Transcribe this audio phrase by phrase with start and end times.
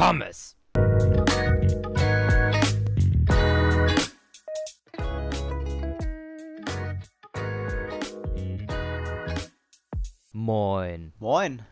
[0.00, 0.56] Pommes.
[10.32, 11.12] Moin.
[11.18, 11.62] Moin.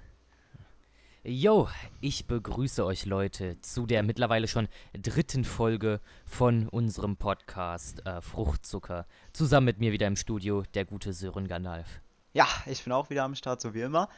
[1.25, 1.69] Yo,
[2.03, 9.07] ich begrüße euch Leute zu der mittlerweile schon dritten Folge von unserem Podcast äh, Fruchtzucker.
[9.33, 12.03] Zusammen mit mir wieder im Studio der gute Sören Gandalf.
[12.35, 14.09] Ja, ich bin auch wieder am Start, so wie immer.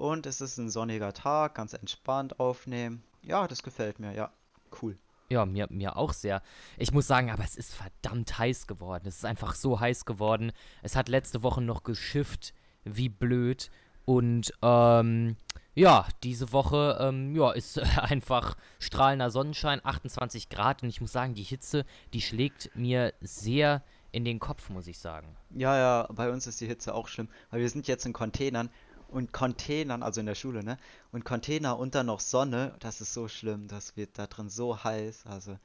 [0.00, 3.02] Und es ist ein sonniger Tag, ganz entspannt aufnehmen.
[3.20, 4.32] Ja, das gefällt mir, ja.
[4.80, 4.96] Cool.
[5.28, 6.40] Ja, mir, mir auch sehr.
[6.78, 9.06] Ich muss sagen, aber es ist verdammt heiß geworden.
[9.06, 10.52] Es ist einfach so heiß geworden.
[10.82, 13.70] Es hat letzte Woche noch geschifft, wie blöd.
[14.06, 15.36] Und ähm,
[15.74, 20.82] ja, diese Woche ähm, ja, ist einfach strahlender Sonnenschein, 28 Grad.
[20.82, 23.82] Und ich muss sagen, die Hitze, die schlägt mir sehr
[24.12, 25.36] in den Kopf, muss ich sagen.
[25.50, 28.70] Ja, ja, bei uns ist die Hitze auch schlimm, weil wir sind jetzt in Containern
[29.10, 30.78] und Containern, also in der Schule, ne?
[31.12, 34.82] Und Container und dann noch Sonne, das ist so schlimm, das wird da drin so
[34.82, 35.58] heiß, also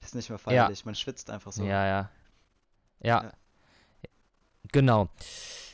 [0.00, 1.62] das ist nicht mehr feierlich, man schwitzt einfach so.
[1.64, 2.10] Ja, ja.
[3.00, 3.22] Ja.
[3.24, 3.32] Ja.
[4.72, 5.08] Genau.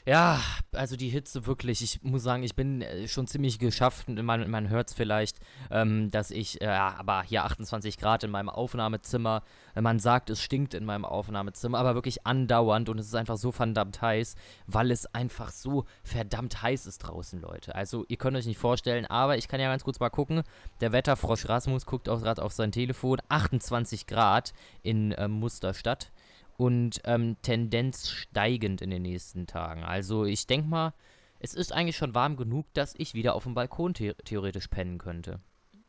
[0.06, 0.38] Ja,
[0.72, 1.80] also die Hitze wirklich.
[1.80, 4.06] Ich muss sagen, ich bin äh, schon ziemlich geschafft.
[4.06, 5.38] Man, man hört es vielleicht,
[5.70, 9.42] ähm, dass ich, äh, aber hier 28 Grad in meinem Aufnahmezimmer.
[9.74, 13.38] Äh, Man sagt, es stinkt in meinem Aufnahmezimmer, aber wirklich andauernd und es ist einfach
[13.38, 14.34] so verdammt heiß,
[14.66, 17.74] weil es einfach so verdammt heiß ist draußen, Leute.
[17.74, 20.42] Also ihr könnt euch nicht vorstellen, aber ich kann ja ganz kurz mal gucken.
[20.82, 23.22] Der Wetterfrosch Rasmus guckt auch gerade auf sein Telefon.
[23.30, 26.10] 28 Grad in ähm, Musterstadt
[26.56, 29.82] und ähm, Tendenz steigend in den nächsten Tagen.
[29.84, 30.92] Also ich denke mal,
[31.40, 34.98] es ist eigentlich schon warm genug, dass ich wieder auf dem Balkon the theoretisch pennen
[34.98, 35.40] könnte.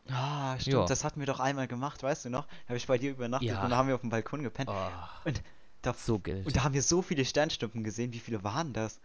[0.09, 0.85] Ah, stimmt, Ja.
[0.85, 2.45] das hatten wir doch einmal gemacht, weißt du noch?
[2.45, 3.63] Da habe ich bei dir übernachtet Ja.
[3.63, 4.69] und da haben wir auf dem Balkon gepennt.
[4.71, 5.41] Oh, Und
[5.81, 6.45] da, so gilt.
[6.45, 8.99] und da haben wir so viele Sternschnuppen gesehen, wie viele waren das?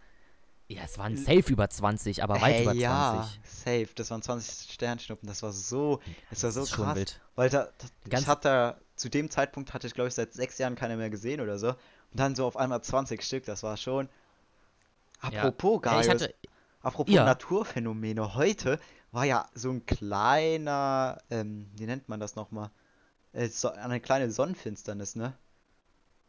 [0.67, 2.81] Ja, es waren safe über 20, aber weit Hey, über 20.
[2.81, 3.87] ja, safe.
[3.95, 5.27] Das waren 20 Sternschnuppen.
[5.27, 6.95] Das war so, das war so krass.
[6.95, 7.21] wild.
[7.35, 7.67] Weil da,
[8.05, 10.95] da ich hatte da, zu dem Zeitpunkt hatte ich glaube ich seit sechs Jahren keine
[10.97, 11.69] mehr gesehen oder so.
[11.69, 11.77] Und
[12.19, 13.45] dann so auf einmal 20 Stück.
[13.45, 14.09] Das war schon.
[15.19, 16.35] Apropos, Ja, ich Gaius, hatte,
[16.81, 17.25] apropos Ja.
[17.25, 18.35] Naturphänomene.
[18.35, 18.79] Heute
[19.11, 22.71] war ja so ein kleiner, ähm, wie nennt man das nochmal?
[23.33, 25.33] Äh, so, eine kleine Sonnenfinsternis, ne?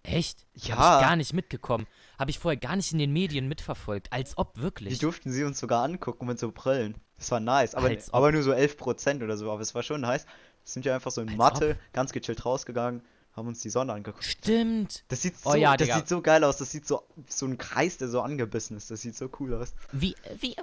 [0.05, 0.47] echt?
[0.55, 0.77] Ja.
[0.77, 1.87] Hab ich gar nicht mitgekommen.
[2.19, 4.13] Habe ich vorher gar nicht in den Medien mitverfolgt.
[4.13, 4.99] Als ob Die wirklich.
[4.99, 6.97] durften sie uns sogar angucken mit so Brillen.
[7.19, 7.75] Das war nice.
[7.75, 9.51] Aber, aber nur so 11% oder so.
[9.51, 10.27] Aber es war schon nice.
[10.65, 13.03] Sind ja einfach so in Als Mathe, ganz gechillt rausgegangen,
[13.35, 14.25] haben uns die Sonne angeguckt.
[14.25, 15.05] Stimmt.
[15.09, 15.99] Das sieht so, Oh ja, das Digga.
[15.99, 16.59] sieht so geil aus.
[16.59, 18.91] Das sieht so, so ein Kreis, der so angebissen ist.
[18.91, 19.73] Das sieht so cool aus.
[19.93, 20.55] Wie, wie,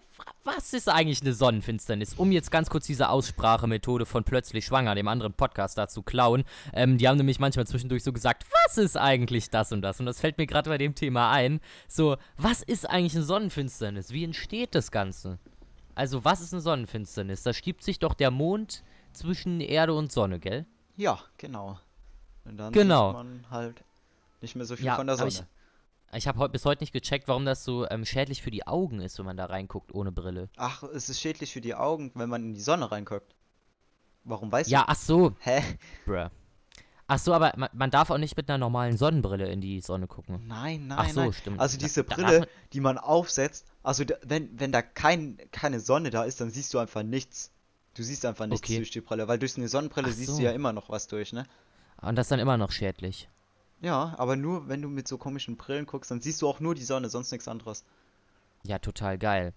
[0.43, 2.13] was ist eigentlich eine Sonnenfinsternis?
[2.13, 6.43] Um jetzt ganz kurz diese Aussprachemethode von Plötzlich Schwanger, dem anderen Podcast, da zu klauen.
[6.71, 9.99] Ähm, die haben nämlich manchmal zwischendurch so gesagt, was ist eigentlich das und das?
[9.99, 11.61] Und das fällt mir gerade bei dem Thema ein.
[11.88, 14.11] So, was ist eigentlich eine Sonnenfinsternis?
[14.11, 15.39] Wie entsteht das Ganze?
[15.95, 17.41] Also, was ist eine Sonnenfinsternis?
[17.41, 18.83] Da schiebt sich doch der Mond
[19.13, 20.65] zwischen Erde und Sonne, gell?
[20.97, 21.79] Ja, genau.
[22.45, 23.07] Und dann Genau.
[23.09, 23.83] sieht man halt
[24.41, 25.47] nicht mehr so viel Ja, von der Sonne.
[26.13, 29.19] Ich habe bis heute nicht gecheckt, warum das so ähm, schädlich für die Augen ist,
[29.19, 30.49] wenn man da reinguckt ohne Brille.
[30.57, 33.35] Ach, es ist schädlich für die Augen, wenn man in die Sonne reinguckt.
[34.23, 35.35] Warum weißt Ja, ach so, du?
[35.41, 35.61] Hä?
[36.05, 36.29] Bruh.
[37.11, 40.07] Ach so, aber man, man darf auch nicht mit einer normalen Sonnenbrille in die Sonne
[40.07, 40.47] gucken.
[40.47, 41.33] Nein, nein, Ach so, nein.
[41.33, 41.59] stimmt.
[41.59, 45.79] Also diese da Brille, man- die man aufsetzt, also da, wenn, wenn da kein, keine
[45.79, 47.51] Sonne da ist, dann siehst du einfach nichts.
[47.99, 48.77] Du siehst einfach nichts Okay.
[48.77, 50.37] durch die Brille, weil durch eine Sonnenbrille Ach siehst so.
[50.37, 51.45] du ja immer noch was durch, ne?
[52.01, 53.27] Und das ist dann immer noch schädlich.
[53.81, 56.75] Ja, aber nur wenn du mit so komischen Brillen guckst, dann siehst du auch nur
[56.75, 57.83] die Sonne, sonst nichts anderes.
[58.63, 59.53] Ja, total geil.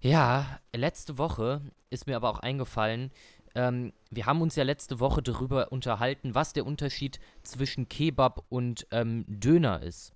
[0.00, 1.60] Ja, letzte Woche
[1.90, 3.12] ist mir aber auch eingefallen,
[3.54, 8.84] ähm, wir haben uns ja letzte Woche darüber unterhalten, was der Unterschied zwischen Kebab und
[8.90, 10.12] ähm, Döner ist.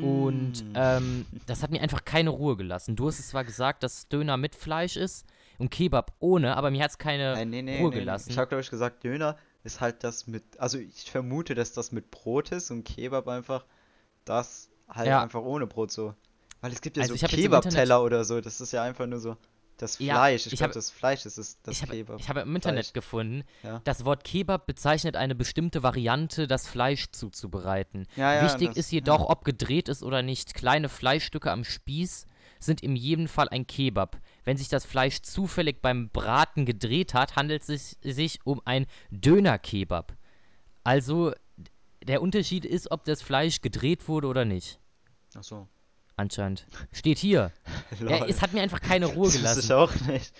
[0.00, 0.72] Und Mm.
[0.74, 2.94] ähm, das hat mir einfach keine Ruhe gelassen.
[2.94, 5.26] Du hast es zwar gesagt, dass Döner mit Fleisch ist
[5.60, 8.00] und Kebab ohne, aber mir hat es keine Nein, nee, nee, Ruhe nee.
[8.00, 8.30] gelassen.
[8.30, 11.92] Ich habe glaube ich gesagt, Döner ist halt das mit, also ich vermute, dass das
[11.92, 13.64] mit Brot ist und Kebab einfach
[14.24, 15.22] das halt Ja.
[15.22, 16.14] einfach ohne Brot so.
[16.60, 19.36] Weil es gibt ja Also so Kebab-Teller oder so, das ist ja einfach nur so
[19.78, 20.46] das Ja, Fleisch.
[20.46, 22.20] Ich, ich glaube, das Fleisch ist es, das ich habe Kebab.
[22.20, 22.92] ich habe im Internet Fleisch.
[22.92, 23.80] gefunden, Ja.
[23.84, 28.06] das Wort Kebab bezeichnet eine bestimmte Variante, das Fleisch zuzubereiten.
[28.16, 30.52] Ja, ja, Wichtig das- ist jedoch, ob gedreht ist oder nicht.
[30.52, 32.26] Kleine Fleischstücke am Spieß
[32.60, 34.20] sind in jedem Fall ein Kebab.
[34.44, 40.14] Wenn sich das Fleisch zufällig beim Braten gedreht hat, handelt es sich, um ein Döner-Kebab.
[40.84, 41.32] Also
[42.04, 44.78] der Unterschied ist, ob das Fleisch gedreht wurde oder nicht.
[45.34, 45.68] Ach so.
[46.16, 46.66] Anscheinend.
[46.92, 47.52] Steht hier.
[48.00, 49.60] Ja, es hat mir einfach keine Ruhe Das gelassen.
[49.64, 50.32] ich auch nicht.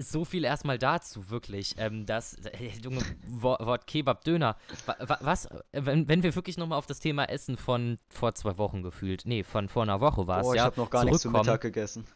[0.00, 1.74] So viel erstmal dazu, wirklich.
[1.76, 4.56] Ähm, das, äh, Junge, Wort, Kebab, Döner.
[4.86, 8.34] Wa, wa, was, äh, wenn, wenn wir wirklich nochmal auf das Thema Essen von vor
[8.36, 10.88] zwei Wochen gefühlt, nee, von vor einer Woche war es, Boah, ich ja, habe noch
[10.90, 11.30] gar nichts zu.
[11.30, 12.06] Mittag gegessen.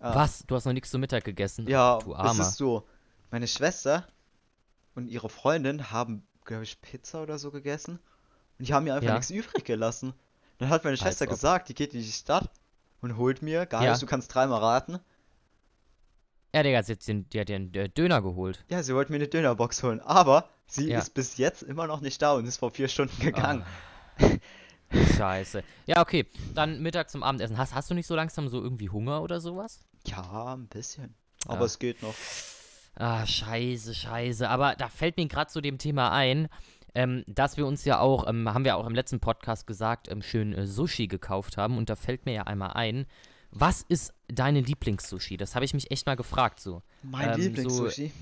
[0.00, 0.14] Ah.
[0.16, 0.44] Was?
[0.46, 1.68] Du hast noch nichts zu Mittag gegessen?
[1.68, 2.42] Ja, du es Armer.
[2.48, 2.84] ist so.
[3.30, 4.06] Meine Schwester,
[4.94, 7.98] und ihre Freundin haben, glaube ich, Pizza oder so gegessen.
[8.58, 9.14] Und die haben mir einfach Ja.
[9.14, 10.14] nichts übrig gelassen.
[10.58, 12.50] Dann hat meine Schwester gesagt, die geht in die Stadt
[13.00, 13.96] und holt mir, Gaius, Ja.
[13.98, 14.98] du kannst dreimal raten.
[16.54, 18.64] Ja, Digga, sie hat den, die hat den äh, Döner geholt.
[18.68, 20.98] Ja, sie wollte mir eine Dönerbox holen, aber sie Ja.
[21.00, 23.64] ist bis jetzt immer noch nicht da und ist vor vier Stunden gegangen.
[24.20, 24.28] Ah.
[25.16, 25.64] Scheiße.
[25.86, 26.26] Ja, okay.
[26.54, 27.58] Dann Mittag zum Abendessen.
[27.58, 29.80] Hast, hast du nicht so langsam so irgendwie Hunger oder sowas?
[30.06, 31.14] Ja, ein bisschen.
[31.46, 31.64] Aber Ja.
[31.66, 32.14] es geht noch.
[32.96, 34.48] Ah, scheiße, scheiße.
[34.48, 36.48] Aber da fällt mir gerade zu dem Thema ein,
[36.94, 40.22] ähm, dass wir uns ja auch, ähm, haben wir auch im letzten Podcast gesagt, ähm,
[40.22, 41.76] schön äh, Sushi gekauft haben.
[41.76, 43.06] Und da fällt mir ja einmal ein,
[43.50, 45.36] was ist deine Lieblings-Sushi?
[45.36, 46.82] Das habe ich mich echt mal gefragt so.
[47.02, 48.12] Mein Ähm, Lieblings-Sushi.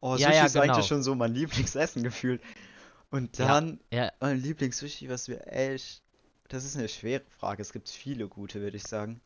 [0.00, 0.64] Oh, Ja, Sushi ja, ist genau.
[0.74, 2.40] eigentlich schon so mein Lieblingsessen gefühlt.
[3.10, 6.02] Und Ja, dann Ja, mein Lieblings-Sushi, was wir echt.
[6.48, 7.60] Das ist eine schwere Frage.
[7.62, 9.20] Es gibt viele gute, würde ich sagen.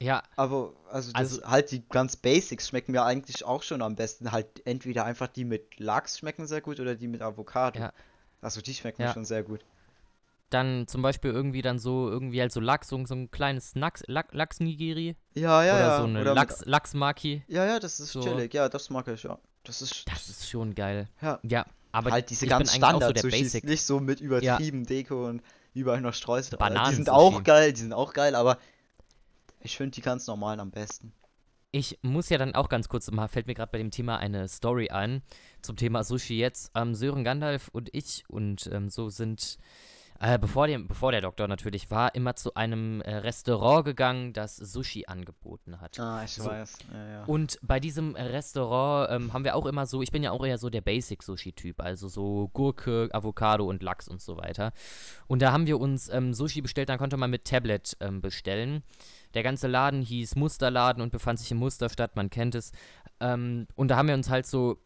[0.00, 3.94] ja, Aber also das Also- halt die ganz Basics schmecken mir eigentlich auch schon am
[3.96, 4.32] besten.
[4.32, 7.78] Halt entweder einfach die mit Lachs schmecken sehr gut oder die mit Avocado.
[7.78, 7.92] Ja.
[8.42, 9.14] Also die schmecken mir Ja.
[9.14, 9.64] schon sehr gut.
[10.50, 14.02] Dann zum Beispiel irgendwie dann so, irgendwie halt so Lachs, so, so ein kleines Lachs,
[14.06, 15.96] Lach, Lachs-Nigiri Ja, ja, oder ja.
[15.98, 17.42] so eine oder Lachs, Lachs-Maki.
[17.48, 18.54] Ja, ja, das ist so- chillig.
[18.54, 19.38] Ja, das mag ich, ja.
[19.64, 21.08] Das ist Das ist schon geil.
[21.22, 23.64] ja Ja, aber halt diese ganz auch so Basic.
[23.64, 25.42] nicht so mit übertrieben Deko und
[25.72, 26.58] überall noch Streusel.
[26.60, 28.58] Äh, Die sind auch geil, die sind auch geil, aber
[29.60, 31.12] ich finde die ganz normalen am besten.
[31.72, 34.46] Ich muss ja dann auch ganz kurz mal, fällt mir gerade bei dem Thema eine
[34.46, 35.22] Story ein,
[35.62, 36.70] zum Thema Sushi jetzt.
[36.76, 39.58] Ähm, Sören Gandalf und ich und ähm, so sind,
[40.20, 44.56] äh, bevor, dem, bevor der Doktor natürlich war, immer zu einem äh, Restaurant gegangen, das
[44.56, 45.98] Sushi angeboten hat.
[45.98, 46.46] Ah, ich So.
[46.46, 46.78] weiß.
[46.92, 47.24] Ja, ja.
[47.24, 50.58] Und bei diesem Restaurant ähm, haben wir auch immer so, ich bin ja auch eher
[50.58, 54.72] so der Basic-Sushi-Typ, also so Gurke, Avocado und Lachs und so weiter.
[55.26, 58.82] Und da haben wir uns ähm, Sushi bestellt, dann konnte man mit Tablet ähm, bestellen.
[59.34, 62.72] Der ganze Laden hieß Musterladen und befand sich in Musterstadt, man kennt es.
[63.20, 64.78] Ähm, und da haben wir uns halt so,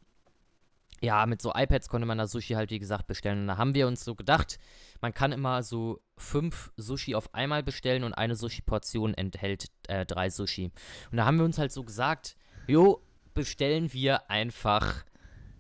[1.00, 3.42] ja, mit so iPads konnte man da Sushi halt, wie gesagt, bestellen.
[3.42, 4.58] Und da haben wir uns so gedacht,
[5.00, 10.30] man kann immer so fünf Sushi auf einmal bestellen und eine Sushi-Portion enthält äh, drei
[10.30, 10.72] Sushi.
[11.10, 12.36] Und da haben wir uns halt so gesagt,
[12.66, 13.02] jo,
[13.34, 15.04] bestellen wir einfach,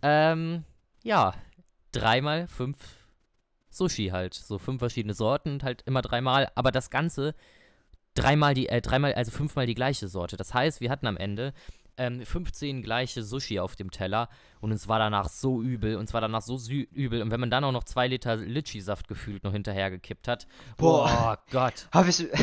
[0.02, 0.64] ähm,
[1.04, 1.34] ja,
[1.92, 2.78] dreimal fünf
[3.70, 4.34] Sushi halt.
[4.34, 7.34] So fünf verschiedene Sorten und halt immer dreimal, aber das Ganze
[8.14, 10.36] dreimal die, äh, dreimal, also fünfmal die gleiche Sorte.
[10.36, 11.52] Das heißt, wir hatten am Ende
[11.98, 14.28] ähm, 15 gleiche Sushi auf dem Teller
[14.60, 17.22] und uns war danach so übel, uns war danach so übel.
[17.22, 20.46] Und wenn man dann auch noch zwei Liter Litchi-Saft gefühlt noch hinterher gekippt hat,
[20.76, 21.08] Boah.
[21.08, 21.88] boah Gott.
[21.92, 22.26] Hab ich.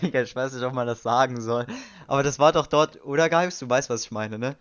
[0.00, 1.66] Ich weiß nicht, ob man das sagen soll.
[2.08, 3.60] Aber das war doch dort, oder Geibs?
[3.60, 4.56] Du weißt, was ich meine, ne?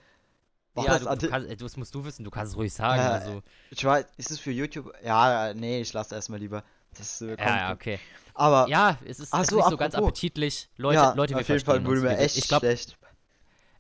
[0.74, 2.74] War ja, das du, du kannst, äh, das musst du wissen, du kannst es ruhig
[2.74, 3.02] sagen.
[3.02, 3.42] Äh, also.
[3.72, 4.94] Ich weiß, ist es für YouTube?
[5.04, 6.64] Ja, nee, ich lasse erstmal lieber.
[6.98, 7.40] Das äh, kommt.
[7.40, 8.00] Ja, ja, okay.
[8.34, 10.70] Aber Ja, es ist, Ach es so, nicht so ganz appetitlich.
[10.78, 12.02] Leute, ja, Leute, wir auf jeden Fall uns.
[12.02, 12.98] mir echt ich glaub, schlecht.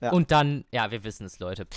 [0.02, 0.12] ja.
[0.12, 1.68] Und dann, ja, wir wissen es, Leute.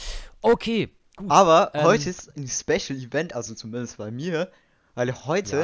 [0.40, 1.30] Okay, gut.
[1.30, 4.50] Aber ähm, heute ist ein Special Event, also zumindest bei mir,
[4.94, 5.56] weil heute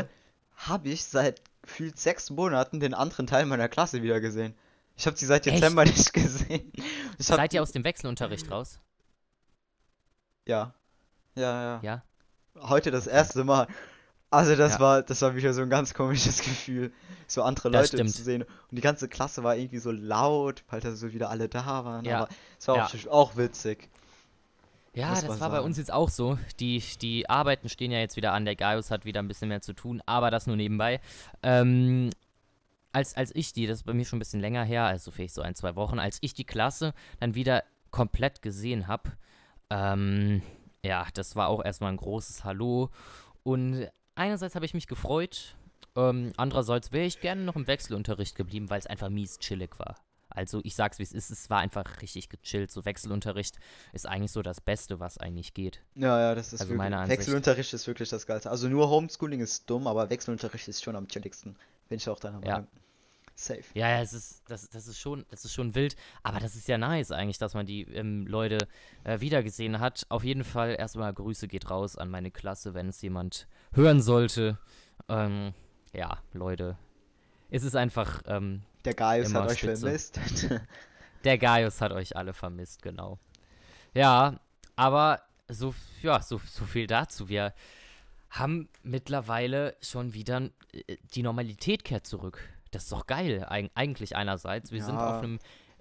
[0.56, 0.69] Ja.
[0.69, 4.55] habe ich seit gefühlt sechs Monaten den anderen Teil meiner Klasse wieder gesehen.
[4.96, 5.56] Ich habe sie seit Echt?
[5.58, 6.72] Dezember nicht gesehen.
[7.19, 8.78] Ich Seid ihr aus dem Wechselunterricht raus?
[10.46, 10.75] Ja.
[11.34, 11.81] Ja, ja.
[11.82, 12.02] Ja?
[12.61, 13.67] Heute das erste Mal.
[14.31, 14.81] Also das Ja.
[14.81, 16.93] war, das war wieder so ein ganz komisches Gefühl,
[17.27, 18.15] so andere Das Leute stimmt.
[18.15, 18.43] zu sehen.
[18.43, 22.05] Und die ganze Klasse war irgendwie so laut, weil da so wieder alle da waren.
[22.05, 22.19] Ja.
[22.23, 22.29] Aber
[22.59, 22.85] es war Ja.
[22.87, 23.88] auch, auch witzig.
[24.93, 25.65] Ja, das war bei sagen.
[25.67, 26.37] uns jetzt auch so.
[26.58, 28.44] Die, die Arbeiten stehen ja jetzt wieder an.
[28.44, 31.01] Der Gaius hat wieder ein bisschen mehr zu tun, aber das nur nebenbei.
[31.44, 32.10] Ähm,
[32.93, 35.34] als, als ich die, das ist bei mir schon ein bisschen länger her, also vielleicht
[35.34, 39.13] so ein, zwei Wochen, als ich die Klasse dann wieder komplett gesehen habe,
[39.70, 40.43] ähm,
[40.84, 42.91] ja, das war auch erstmal ein großes Hallo.
[43.44, 43.87] Und
[44.20, 45.56] einerseits habe ich mich gefreut,
[45.96, 49.96] ähm, andererseits wäre ich gerne noch im Wechselunterricht geblieben, weil es einfach mies chillig war.
[50.32, 52.70] Also ich sag's wie es ist, es war einfach richtig gechillt.
[52.70, 53.56] So Wechselunterricht
[53.93, 55.82] ist eigentlich so das Beste, was eigentlich geht.
[55.96, 57.19] Ja, ja, das ist Also wirklich, Ansicht.
[57.19, 58.48] Wechselunterricht ist wirklich das Geilste.
[58.48, 61.56] Also nur Homeschooling ist dumm, aber Wechselunterricht ist schon am chilligsten.
[61.89, 62.53] Bin ich auch deiner Ja.
[62.53, 62.69] Meinung.
[63.34, 63.65] Safe.
[63.74, 66.69] Ja, ja, es ist, das, das ist schon, das ist schon wild, aber das ist
[66.69, 68.58] ja nice eigentlich, dass man die ähm, Leute
[69.03, 70.05] äh, wiedergesehen hat.
[70.10, 74.58] Auf jeden Fall erstmal Grüße geht raus an meine Klasse, wenn es jemand hören sollte.
[75.08, 75.53] Ähm,
[75.93, 76.77] ja, Leute.
[77.50, 79.81] Es ist einfach, ähm, Der Gaius hat euch spitze.
[79.82, 80.20] vermisst.
[81.24, 83.19] der Gaius hat euch alle vermisst, genau.
[83.94, 84.39] Ja,
[84.77, 87.29] aber so, ja, so, so viel dazu.
[87.29, 87.53] Wir
[88.31, 92.41] haben mittlerweile schon wieder äh, die Normalität kehrt zurück.
[92.70, 94.70] Das ist doch geil, eig eigentlich einerseits.
[94.70, 95.17] Wir sind Ja.
[95.17, 95.41] auf einem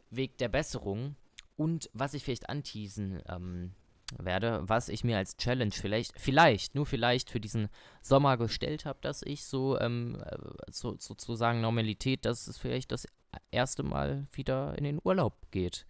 [0.10, 1.16] Weg der Besserung.
[1.56, 3.74] Und was ich vielleicht anteasen ähm,
[4.18, 7.70] werde, was ich mir als Challenge vielleicht, vielleicht, nur vielleicht für diesen
[8.02, 10.38] Sommer gestellt habe, dass ich so, ähm, äh,
[10.72, 13.08] so sozusagen Normalität, dass es vielleicht das
[13.52, 15.86] erste Mal wieder in den Urlaub geht.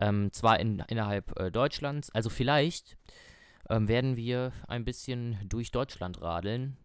[0.00, 2.96] Ähm, zwar in, innerhalb äh, Deutschlands, also vielleicht
[3.68, 6.76] ähm, werden wir ein bisschen durch Deutschland radeln.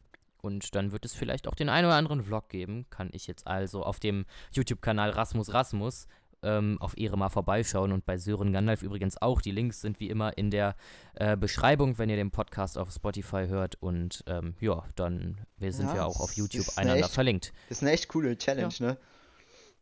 [0.41, 2.85] Und dann wird es vielleicht auch den einen oder anderen Vlog geben.
[2.89, 6.07] Kann ich jetzt also auf dem YouTube-Kanal Rasmus Rasmus
[6.43, 9.41] ähm, auf Ehre mal vorbeischauen und bei Sören Gandalf übrigens auch.
[9.41, 10.75] Die Links sind wie immer in der
[11.15, 13.75] äh, Beschreibung, wenn ihr den Podcast auf Spotify hört.
[13.81, 17.53] Und ähm, ja, dann wir sind ja, ja auch auf YouTube einander echt, verlinkt.
[17.67, 18.85] Das ist eine echt coole Challenge, ja.
[18.85, 18.97] ne?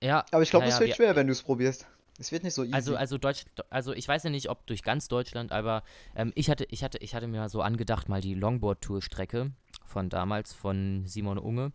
[0.02, 0.26] Ja.
[0.32, 1.88] Aber ich glaube, ja, es wird schwer, wenn du es probierst.
[2.20, 2.74] Es wird nicht so easy.
[2.74, 5.84] Also, also Deutsch, also ich weiß ja nicht, ob durch ganz Deutschland, aber
[6.16, 9.52] ähm, ich hatte, ich hatte, ich hatte mir so angedacht, mal die Longboard-Tour-Strecke
[9.86, 11.72] von damals von Simon Unge.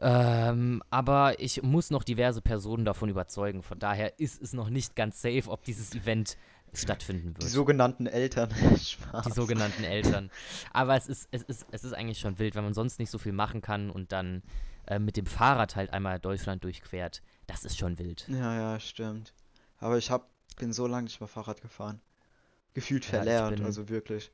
[0.00, 3.62] Ähm, aber ich muss noch diverse Personen davon überzeugen.
[3.62, 6.36] Von daher ist es noch nicht ganz safe, ob dieses Event
[6.72, 7.42] stattfinden wird.
[7.42, 8.50] Die sogenannten Eltern.
[8.76, 9.26] Spaß.
[9.26, 10.30] Die sogenannten Eltern.
[10.72, 13.18] Aber es ist, es, ist, es ist eigentlich schon wild, wenn man sonst nicht so
[13.18, 14.42] viel machen kann und dann
[14.86, 17.22] äh, mit dem Fahrrad halt einmal Deutschland durchquert.
[17.46, 18.26] Das ist schon wild.
[18.28, 19.32] Ja, ja, stimmt.
[19.78, 22.00] Aber ich hab, bin so lange nicht mehr Fahrrad gefahren.
[22.74, 24.30] Gefühlt verlernt, ja, bin, also wirklich.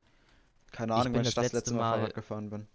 [0.72, 2.66] Keine Ahnung, wann ich das letzte Mal, Mal Fahrrad gefahren bin.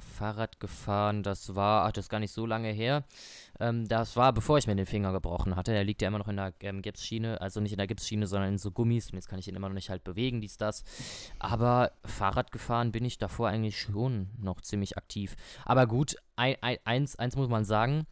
[0.00, 3.04] Fahrrad gefahren, das war, ach, das ist gar nicht so lange her.
[3.60, 5.72] Ähm, das war, bevor ich mir den Finger gebrochen hatte.
[5.72, 8.52] Der liegt ja immer noch in der ähm, Gipsschiene, also nicht in der Gipsschiene, sondern
[8.52, 9.10] in so Gummis.
[9.10, 10.84] Und jetzt kann ich ihn immer noch nicht halt bewegen, dies, das.
[11.38, 15.36] Aber Fahrrad gefahren bin ich davor eigentlich schon noch ziemlich aktiv.
[15.64, 18.06] Aber gut, ein, ein, eins, eins muss man sagen.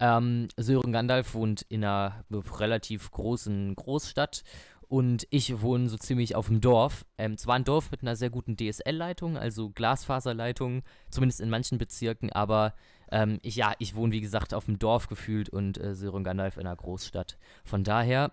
[0.00, 4.42] Ähm, Sören Gandalf wohnt in einer relativ großen Großstadt
[4.90, 7.06] und ich wohne so ziemlich auf dem Dorf.
[7.16, 12.32] Ähm, zwar ein Dorf mit einer sehr guten DSL-Leitung, also Glasfaserleitung, zumindest in manchen Bezirken,
[12.32, 12.74] aber
[13.12, 16.56] ähm, ich, ja, ich wohne wie gesagt auf dem Dorf gefühlt und äh, Sören Gandalf
[16.56, 17.38] in einer Großstadt.
[17.64, 18.32] Von daher,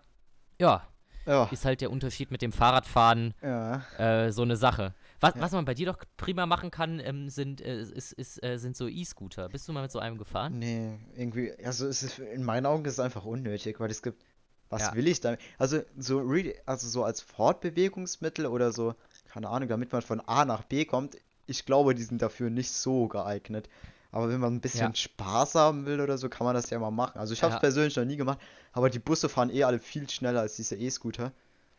[0.59, 0.81] ja,
[1.27, 1.47] ja.
[1.51, 3.83] ist halt der Unterschied mit dem Fahrradfahren ja.
[3.99, 4.95] äh, so eine Sache.
[5.19, 5.41] Was, ja.
[5.41, 8.75] was man bei dir doch prima machen kann, ähm, sind, äh, ist, ist, äh, sind
[8.75, 9.47] so E-Scooter.
[9.49, 10.57] Bist du mal mit so einem gefahren?
[10.57, 14.23] Nee, irgendwie, also es ist, in meinen Augen ist es einfach unnötig, weil es gibt
[14.69, 14.95] was ja.
[14.95, 15.39] will ich damit?
[15.57, 16.27] Also so,
[16.65, 18.95] also so als Fortbewegungsmittel oder so,
[19.29, 22.71] keine Ahnung, damit man von A nach B kommt, ich glaube, die sind dafür nicht
[22.71, 23.69] so geeignet.
[24.11, 24.95] Aber wenn man ein bisschen ja.
[24.95, 27.19] Spaß haben will oder so, kann man das ja mal machen.
[27.19, 27.59] Also ich habe es ja.
[27.59, 28.39] persönlich noch nie gemacht,
[28.71, 31.31] aber die Busse fahren eh alle viel schneller als diese E-Scooter.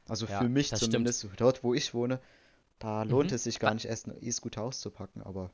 [0.09, 1.41] Also für mich zumindest, stimmt.
[1.41, 2.21] dort wo ich wohne,
[2.79, 3.37] da lohnt mhm.
[3.37, 5.51] es sich gar nicht erst einen E-Scooter auszupacken, aber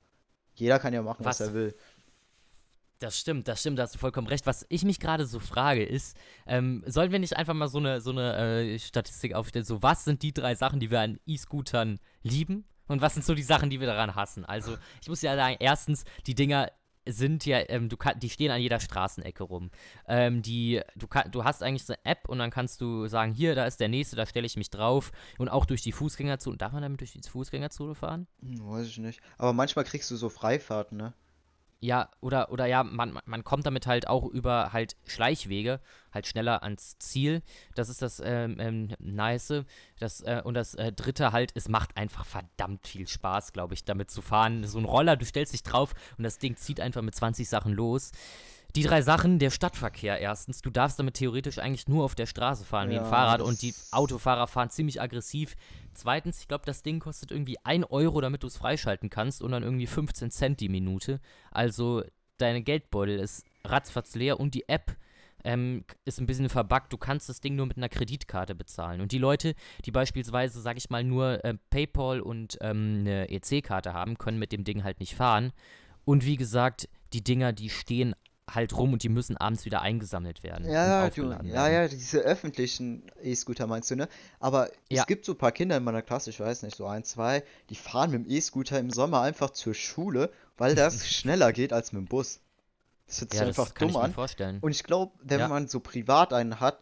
[0.55, 1.75] jeder kann ja machen, was, was er will.
[3.05, 4.47] Das stimmt, das stimmt, da hast du vollkommen recht.
[4.47, 8.01] Was ich mich gerade so frage ist, ähm, sollen wir nicht einfach mal so eine,
[8.01, 9.67] so eine äh, Statistik aufstellen?
[9.67, 12.65] So, was sind die drei Sachen, die wir an E-Scootern lieben?
[12.89, 14.47] Und was sind so die Sachen, die wir daran hassen?
[14.47, 16.71] Also, ich muss ja sagen, erstens, die Dinger
[17.07, 19.71] sind ja, ähm, du kann, die stehen an jeder Straßenecke rum.
[20.09, 23.35] Ähm, die, du, kann, du hast eigentlich so eine App und dann kannst du sagen,
[23.35, 26.57] hier, da ist der nächste, da stelle ich mich drauf und auch durch die Fußgängerzone.
[26.57, 28.27] Darf man damit durch die Fußgängerzone fahren?
[28.41, 29.21] Hm, weiß ich nicht.
[29.37, 31.13] Aber manchmal kriegst du so Freifahrten, ne?
[31.85, 35.81] Ja, oder, oder ja, man, man kommt damit halt auch über halt Schleichwege
[36.13, 37.43] halt schneller ans Ziel.
[37.75, 39.65] Das ist das ähm, ähm, Nice.
[39.99, 43.85] Das, äh, und das äh, dritte halt, es macht einfach verdammt viel Spaß, glaube ich,
[43.85, 44.65] damit zu fahren.
[44.65, 47.75] So ein Roller, du stellst dich drauf und das Ding zieht einfach mit 20 Sachen
[47.75, 48.13] los.
[48.77, 50.61] Die drei Sachen, der Stadtverkehr erstens.
[50.61, 53.63] Du darfst damit theoretisch eigentlich nur auf der Straße fahren ja, wie ein Fahrrad und
[53.63, 55.55] die Autofahrer fahren ziemlich aggressiv.
[55.95, 59.53] Zweitens, ich glaube, das Ding kostet irgendwie 1 Euro, damit du es freischalten kannst und
[59.53, 61.21] dann irgendwie 15 Cent die Minute.
[61.53, 62.03] Also
[62.39, 64.97] deine Geldbeutel ist ratzfatz leer und die App
[65.45, 66.93] ähm, ist ein bisschen verbuggt.
[66.93, 69.01] Du kannst das Ding nur mit einer Kreditkarte bezahlen.
[69.01, 69.55] Und die Leute,
[69.85, 74.53] die beispielsweise, sag ich mal, nur äh, PayPal und ähm, eine EC-Karte haben, können mit
[74.53, 75.53] dem Ding halt nicht fahren.
[76.05, 78.15] Und wie gesagt, die Dinger, die stehen
[78.51, 80.69] halt rum und die müssen abends wieder eingesammelt werden.
[80.71, 84.09] Ja, du, ja, ja, diese öffentlichen E-Scooter meinst du, ne?
[84.39, 85.03] Aber ja.
[85.03, 87.43] es gibt so ein paar Kinder in meiner Klasse, ich weiß nicht, so ein, zwei,
[87.71, 91.93] die fahren mit dem E-Scooter im Sommer einfach zur Schule, weil das schneller geht als
[91.93, 92.41] mit dem Bus.
[93.07, 94.13] Das hört sich ja, einfach dumm an.
[94.13, 94.59] Vorstellen.
[94.61, 95.49] Und ich glaube, wenn ja.
[95.49, 96.79] man so privat einen hat,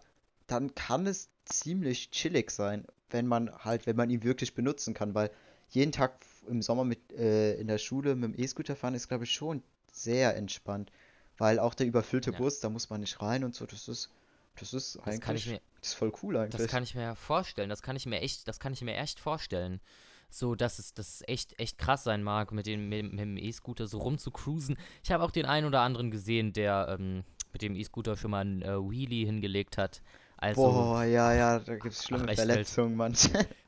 [0.47, 5.15] dann kann es ziemlich chillig sein, wenn man halt, wenn man ihn wirklich benutzen kann,
[5.15, 5.31] weil
[5.71, 9.25] jeden Tag im Sommer mit äh, in der Schule mit dem E-Scooter fahren ist, glaube
[9.25, 10.91] ich, schon sehr entspannt.
[11.39, 12.39] Weil auch der überfüllte ja.
[12.39, 14.11] Bus, da muss man nicht rein und so, das ist,
[14.57, 16.61] das ist das eigentlich, mir, das ist voll cool eigentlich.
[16.61, 19.19] Das kann ich mir vorstellen, das kann ich mir echt, das kann ich mir echt
[19.19, 19.81] vorstellen.
[20.29, 23.87] So, dass es das echt, echt krass sein mag, mit dem, mit, mit dem E-Scooter
[23.87, 24.79] so rumzucruisen.
[25.03, 27.23] Ich habe auch den einen oder anderen gesehen, der ähm,
[27.53, 30.01] mit dem E-Scooter schon mal einen äh, Wheelie hingelegt hat.
[30.39, 33.31] Also, Boah, ja, ja, da gibt es schlimme Verletzungen manche.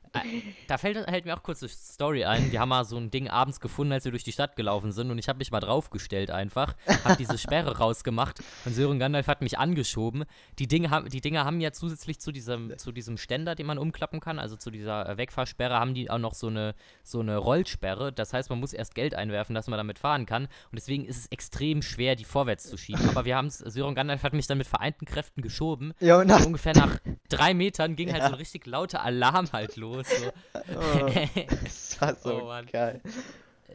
[0.69, 2.53] da fällt, hält mir auch kurz eine Story ein.
[2.53, 5.11] Wir haben mal so ein Ding abends gefunden, als wir durch die Stadt gelaufen sind
[5.11, 9.43] und ich habe mich mal draufgestellt einfach, habe diese Sperre rausgemacht und Sören Gandalf hat
[9.43, 10.25] mich angeschoben.
[10.59, 13.79] Die Dinge, haben, die Dinger haben ja zusätzlich zu diesem, zu diesem Ständer, den man
[13.79, 17.37] umklappen kann, also zu dieser äh, Wegfahrsperre, haben die auch noch so eine, so eine
[17.37, 18.13] Rollsperre.
[18.13, 21.17] Das heißt, man muss erst Geld einwerfen, dass man damit fahren kann und deswegen ist
[21.19, 23.09] es extrem schwer, die vorwärts zu schieben.
[23.09, 25.93] Aber wir haben es, Sören Gandalf hat mich dann mit vereinten Kräften geschoben.
[26.01, 28.29] Ja, und nach, Ungefähr nach drei Metern ging halt Ja.
[28.29, 30.04] so ein richtig lauter Alarm halt los.
[30.05, 30.33] So.
[30.77, 31.11] oh,
[31.65, 32.67] das war so Oh, Mann.
[32.67, 33.01] geil.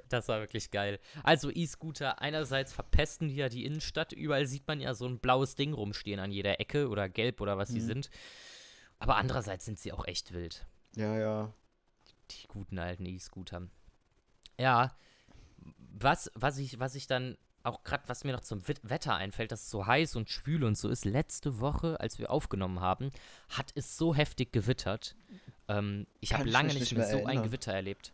[0.08, 1.00] Das war wirklich geil.
[1.24, 4.12] Also E-Scooter, einerseits verpesten die ja die Innenstadt.
[4.14, 7.58] Überall sieht man ja so ein blaues Ding rumstehen an jeder Ecke oder gelb oder
[7.58, 7.86] was die Mhm.
[7.86, 8.10] sind.
[9.00, 10.66] Aber andererseits sind sie auch echt wild.
[10.96, 11.54] Ja, ja.
[12.32, 13.68] Die guten alten E-Scooter.
[14.60, 14.96] Ja,
[15.78, 19.64] was, was, ich, was ich dann auch gerade, was mir noch zum Wetter einfällt, dass
[19.64, 21.04] es so heiß und schwül und so ist.
[21.06, 23.12] Letzte Woche, als wir aufgenommen haben,
[23.50, 25.16] hat es so heftig gewittert.
[25.70, 27.46] Ähm, ich habe lange nicht nicht mehr mehr so ein erinnern.
[27.46, 28.12] Gewitter erlebt.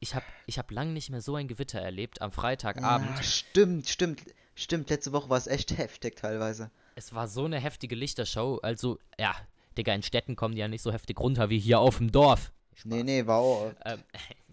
[0.00, 3.16] Ich habe ich hab lange nicht mehr so ein Gewitter erlebt am Freitagabend.
[3.16, 4.20] Ja, stimmt, stimmt.
[4.54, 6.70] Stimmt, letzte Woche war es echt heftig teilweise.
[6.94, 8.58] Es war so eine heftige Lichtershow.
[8.62, 9.34] Also, ja,
[9.76, 12.52] Digga, in Städten kommen die ja nicht so heftig runter wie hier auf dem Dorf.
[12.84, 13.72] Nee, nee, war auch.
[13.84, 14.02] Ähm,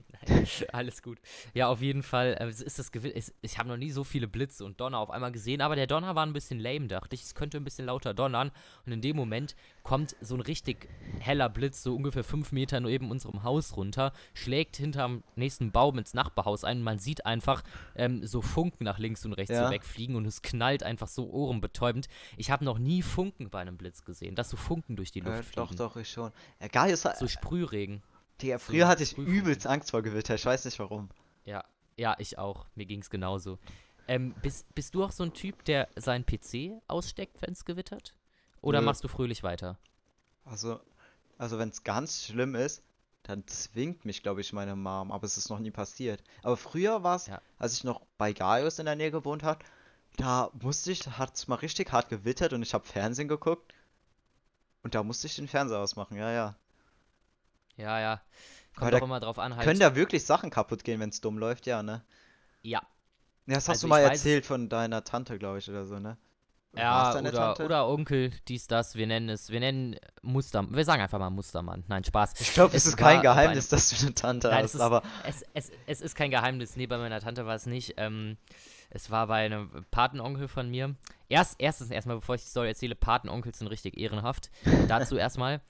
[0.74, 1.20] alles gut.
[1.54, 3.20] Ja, auf jeden Fall äh, ist das Gewitter.
[3.42, 6.16] Ich habe noch nie so viele Blitze und Donner auf einmal gesehen, aber der Donner
[6.16, 7.24] war ein bisschen lame, dachte ich.
[7.24, 8.52] Es könnte ein bisschen lauter donnern.
[8.86, 10.88] Und in dem Moment kommt so ein richtig
[11.20, 16.14] heller Blitz, so ungefähr fünf Meter neben unserem Haus runter, schlägt hinterm nächsten Baum ins
[16.14, 17.64] Nachbarhaus ein und man sieht einfach
[17.96, 19.66] ähm, so Funken nach links und rechts Ja.
[19.68, 22.08] so wegfliegen und es knallt einfach so ohrenbetäubend.
[22.38, 25.40] Ich habe noch nie Funken bei einem Blitz gesehen, dass so Funken durch die Luft
[25.40, 25.68] Äh, fliegen.
[25.68, 26.32] doch, doch, ich schon.
[26.72, 28.02] Geil, ist So Sprühregen.
[28.42, 29.32] Digga, früher hatte ich Prüfung.
[29.34, 31.10] übelst Angst vor Gewitter, ich weiß nicht warum.
[31.46, 31.64] Ja,
[31.98, 32.66] ja, ich auch.
[32.76, 33.60] Mir ging's genauso.
[34.08, 38.14] Ähm, bist, bist du auch so ein Typ, der seinen PC aussteckt, wenn es gewittert?
[38.62, 38.86] Oder Nö.
[38.86, 39.78] machst du fröhlich weiter?
[40.46, 40.80] Also,
[41.38, 42.82] also wenn es ganz schlimm ist,
[43.24, 46.22] dann zwingt mich, glaube ich, meine Mom, aber es ist noch nie passiert.
[46.42, 47.42] Aber früher war es, Ja.
[47.60, 49.64] als ich noch bei Gaius in der Nähe gewohnt habe,
[50.18, 53.74] da musste ich, hat es mal richtig hart gewittert und ich habe Fernsehen geguckt.
[54.84, 56.56] Und da musste ich den Fernseher ausmachen, ja, ja.
[57.78, 58.22] Ja, ja.
[58.76, 59.66] Kommt auch immer drauf an, halt.
[59.66, 62.04] Können da wirklich Sachen kaputt gehen, wenn es dumm läuft, ja, ne?
[62.64, 62.82] ja,
[63.48, 66.18] Ja, das hast Also du mal erzählt von deiner Tante, glaube ich, oder so, ne?
[66.76, 67.66] Ja, oder, Tante?
[67.66, 68.96] oder Onkel, dies, das.
[68.96, 71.84] Wir nennen es, wir nennen Muster, wir sagen einfach mal Mustermann.
[71.88, 72.34] Nein, Spaß.
[72.42, 74.82] Ich glaube, es es ist kein Geheimnis, dass du eine Tante Nein, hast, es ist-
[74.82, 76.76] aber Es, es, es ist kein Geheimnis.
[76.76, 77.94] Nee, bei meiner Tante war es nicht.
[77.98, 78.38] Ähm,
[78.90, 80.96] es war bei einem Patenonkel von mir.
[81.30, 84.50] Erst, erstens erstmal, bevor ich die Story erzähle, Patenonkel sind richtig ehrenhaft.
[84.88, 85.62] Dazu erstmal.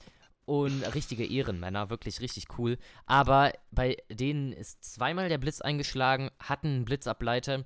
[0.45, 2.77] Und richtige Ehrenmänner, wirklich richtig cool.
[3.05, 7.63] Aber bei denen ist zweimal der Blitz eingeschlagen, hatten einen Blitzableiter.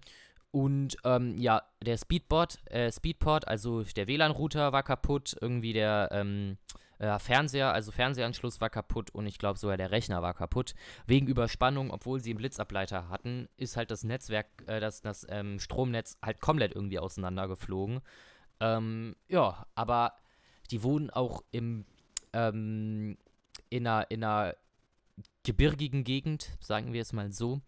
[0.52, 6.58] Und ähm, ja, der Speedboard, äh, Speedport, also der WLAN-Router war kaputt, irgendwie der ähm,
[7.00, 10.74] äh, Fernseher, also Fernsehanschluss war kaputt und ich glaube sogar der Rechner war kaputt.
[11.06, 15.60] Wegen Überspannung, obwohl sie einen Blitzableiter hatten, ist halt das Netzwerk, äh, das, das ähm,
[15.60, 18.02] Stromnetz halt komplett irgendwie auseinandergeflogen.
[18.60, 20.14] Ähm, ja, aber
[20.72, 21.86] die wohnen auch im,
[22.34, 23.18] ähm,
[23.70, 24.56] in einer, in einer
[25.44, 27.62] gebirgigen Gegend, sagen wir es mal so.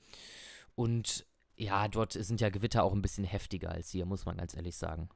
[0.76, 4.56] Und ja, dort sind ja Gewitter auch ein bisschen heftiger als hier, muss man ganz
[4.56, 5.10] ehrlich sagen.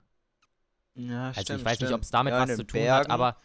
[0.95, 1.93] ja, Also stimmt, ich weiß nicht, stimmt.
[1.93, 3.38] ob es damit Ja, was zu tun hat, Bergen, aber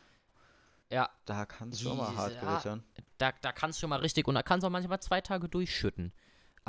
[0.91, 2.83] ja, da kann es schon mal hart gewittern.
[3.19, 5.49] da, da kann es schon mal richtig und da kann es auch manchmal zwei Tage
[5.49, 6.13] durchschütten.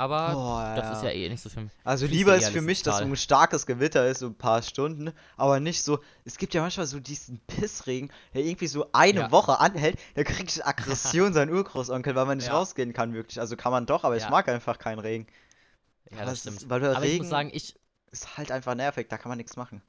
[0.00, 1.68] Aber Boah, das ist ja eh nicht so schlimm.
[1.84, 4.62] Also fließt lieber ist für mich, dass so ein starkes Gewitter ist, so ein paar
[4.62, 5.98] Stunden, aber nicht so.
[6.24, 9.30] Es gibt ja manchmal so diesen Pissregen, der irgendwie so eine Ja.
[9.30, 12.54] Woche anhält, da kriegt ich Aggression sein Urgroßonkel, weil man nicht Ja.
[12.56, 13.40] rausgehen kann wirklich.
[13.40, 14.30] Also kann man doch, aber ich Ja.
[14.30, 15.26] mag einfach keinen Regen.
[16.10, 16.70] Ja, das ist- stimmt.
[16.70, 17.78] weil Aber ich Regen muss sagen, ich,
[18.10, 19.82] ist halt einfach nervig, da kann man nichts machen.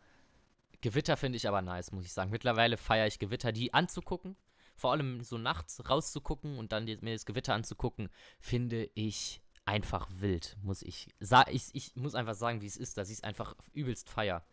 [0.82, 2.32] Gewitter finde ich aber nice, muss ich sagen.
[2.32, 4.36] Mittlerweile feiere ich Gewitter, die anzugucken.
[4.76, 8.10] Vor allem so nachts rauszugucken und dann mir das Gewitter anzugucken,
[8.42, 11.52] finde ich einfach wild, muss ich sagen.
[11.54, 14.44] Ich, ich muss einfach sagen, wie es ist, dass ich es einfach übelst feier,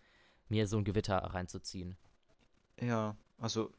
[0.48, 1.96] mir so ein Gewitter reinzuziehen.
[2.80, 3.72] Ja, also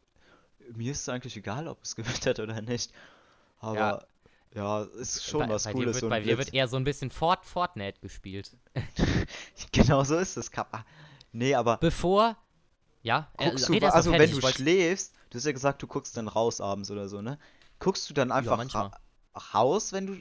[0.73, 2.91] mir ist es eigentlich egal, ob es gewittert oder nicht.
[3.59, 4.07] Aber
[4.53, 5.97] ja, ist schon bei, was bei Cooles.
[5.97, 6.47] Dir wird, bei dir Blitz.
[6.47, 8.57] wird eher so ein bisschen Fort Fortnite gespielt.
[9.71, 10.85] Genau so ist es, Kappa.
[11.31, 12.37] Nee, aber Bevor.
[13.01, 15.51] Ja, äh, guckst du, red erst also noch wenn fertig, du schläfst, du hast ja
[15.51, 17.39] gesagt, du guckst dann raus abends oder so, ne?
[17.79, 18.87] Guckst du dann einfach manchmal.
[18.87, 18.99] ra
[19.53, 20.17] raus, wenn du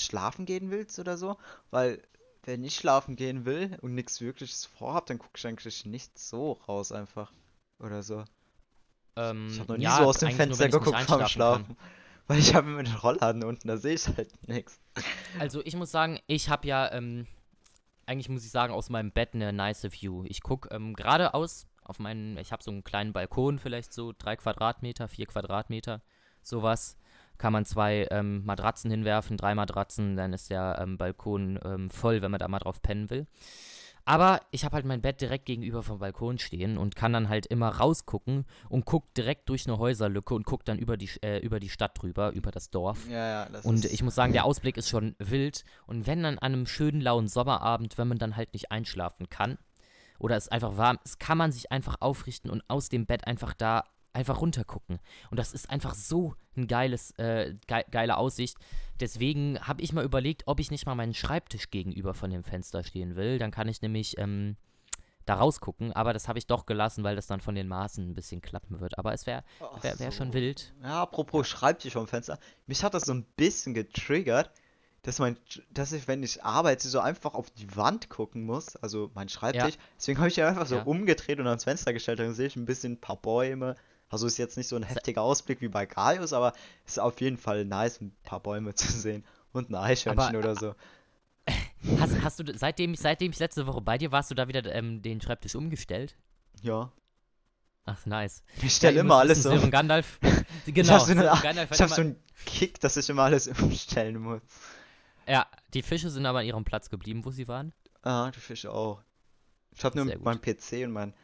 [0.00, 1.36] schlafen gehen willst oder so?
[1.70, 2.02] Weil,
[2.44, 6.52] wenn ich schlafen gehen will und nichts wirkliches vorhab, dann gucke ich eigentlich nicht so
[6.68, 7.32] raus einfach.
[7.78, 8.24] Oder so.
[9.16, 11.20] ähm, Ich habe noch nie ja, so aus dem nur, Fenster nicht geguckt vorm einschlafen
[11.20, 11.28] kann.
[11.28, 11.76] Schlafen.
[12.28, 14.80] Weil ich habe immer den Rollladen unten, da sehe ich halt nichts.
[15.38, 17.26] Also ich muss sagen, ich habe ja, ähm,
[18.04, 20.24] eigentlich muss ich sagen, aus meinem Bett eine nice View.
[20.26, 24.34] Ich gucke ähm, geradeaus auf meinen, ich habe so einen kleinen Balkon, vielleicht so drei
[24.34, 26.02] Quadratmeter, vier Quadratmeter,
[26.42, 26.96] sowas.
[27.38, 32.22] Kann man zwei ähm, Matratzen hinwerfen, drei Matratzen, dann ist der ähm, Balkon ähm, voll,
[32.22, 33.26] wenn man da mal drauf pennen will.
[34.08, 37.44] Aber ich habe halt mein Bett direkt gegenüber vom Balkon stehen und kann dann halt
[37.46, 41.58] immer rausgucken und guck direkt durch eine Häuserlücke und guck dann über die, äh, über
[41.58, 43.08] die Stadt drüber, über das Dorf.
[43.10, 45.64] Ja, ja, das Und ich muss sagen, der Ausblick ist schon wild.
[45.88, 49.58] Und wenn dann an einem schönen lauen Sommerabend, wenn man dann halt nicht einschlafen kann
[50.20, 53.54] oder es einfach warm ist, kann man sich einfach aufrichten und aus dem Bett einfach
[53.54, 53.82] da
[54.16, 54.98] einfach runtergucken.
[55.30, 58.56] Und das ist einfach so ein geiles, äh, ge geile Aussicht.
[58.98, 62.82] Deswegen habe ich mal überlegt, ob ich nicht mal meinen Schreibtisch gegenüber von dem Fenster
[62.82, 63.38] stehen will.
[63.38, 64.56] Dann kann ich nämlich ähm,
[65.26, 65.92] da rausgucken.
[65.92, 68.80] Aber das habe ich doch gelassen, weil das dann von den Maßen ein bisschen klappen
[68.80, 68.98] wird.
[68.98, 69.44] Aber es wäre
[69.82, 70.34] wär, wär schon so.
[70.34, 70.72] wild.
[70.82, 72.38] Ja, apropos Schreibtisch vom Fenster.
[72.66, 74.50] Mich hat das so ein bisschen getriggert,
[75.02, 75.36] dass mein,
[75.70, 79.76] dass ich, wenn ich arbeite, so einfach auf die Wand gucken muss, also mein Schreibtisch.
[79.96, 80.82] Deswegen habe ich ja einfach so Ja.
[80.84, 82.18] umgedreht und ans Fenster gestellt.
[82.18, 83.76] Dann sehe ich ein bisschen ein paar Bäume.
[84.08, 86.52] Also ist jetzt nicht so ein heftiger Ausblick wie bei Gaius, aber
[86.84, 89.24] es ist auf jeden Fall nice, ein paar Bäume zu sehen.
[89.52, 90.74] Und ein Eichhörnchen Aber- oder so.
[92.00, 94.64] Hast, hast du, seitdem ich, seitdem ich letzte Woche bei dir warst, du da wieder
[94.74, 96.16] ähm, den Schreibtisch umgestellt?
[96.62, 96.90] Ja.
[97.84, 98.42] Ach, nice.
[98.60, 99.58] Ich stelle ihr immer alles wissen, um.
[99.58, 100.18] Sören Gandalf.
[100.66, 103.46] Ich Genau, hab so, eine, Gandalf ich hab so einen Kick, dass ich immer alles
[103.46, 104.40] umstellen muss.
[105.28, 107.72] Ja, die Fische sind aber an ihrem Platz geblieben, wo sie waren.
[108.02, 109.00] Ah, die Fische auch.
[109.70, 111.14] Ich habe nur meinen PC und meinen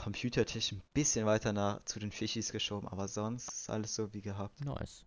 [0.00, 4.22] Computertisch ein bisschen weiter nach zu den Fischis geschoben, aber sonst ist alles so wie
[4.22, 4.64] gehabt.
[4.64, 5.04] Nice.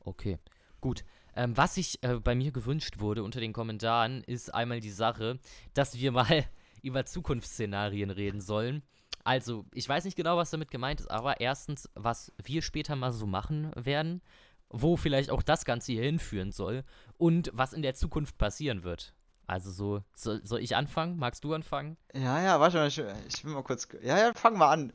[0.00, 0.38] Okay,
[0.82, 1.02] gut.
[1.34, 5.38] Ähm, was sich äh, bei mir gewünscht wurde unter den Kommentaren, ist einmal die Sache,
[5.72, 6.44] dass wir mal
[6.82, 8.82] über Zukunftsszenarien reden sollen.
[9.24, 13.12] Also, ich weiß nicht genau, was damit gemeint ist, aber erstens, was wir später mal
[13.12, 14.20] so machen werden,
[14.68, 16.84] wo vielleicht auch das Ganze hier hinführen soll
[17.16, 19.14] und was in der Zukunft passieren wird.
[19.48, 21.16] Also so, soll, soll ich anfangen?
[21.18, 21.96] Magst du anfangen?
[22.14, 23.88] Ja, ja, warte mal, ich, ich will mal kurz.
[24.02, 24.92] Ja, ja, fangen wir an.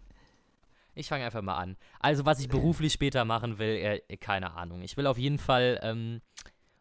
[0.95, 1.75] Ich fange einfach mal an.
[1.99, 4.83] Also, was ich beruflich später machen will, äh, keine Ahnung.
[4.83, 6.21] Ich will auf jeden Fall ähm,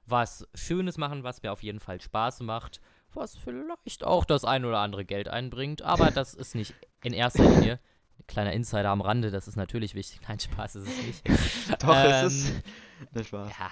[0.04, 2.82] was Schönes machen, was mir auf jeden Fall Spaß macht,
[3.14, 7.44] was vielleicht auch das ein oder andere Geld einbringt, aber das ist nicht in erster
[7.44, 7.80] Linie.
[8.26, 10.20] Kleiner Insider am Rande, das ist natürlich wichtig.
[10.28, 11.28] Nein, Spaß ist es nicht.
[11.82, 12.62] Doch, es Ähm, ist.
[13.12, 13.50] Ne Spaß.
[13.58, 13.70] Ja,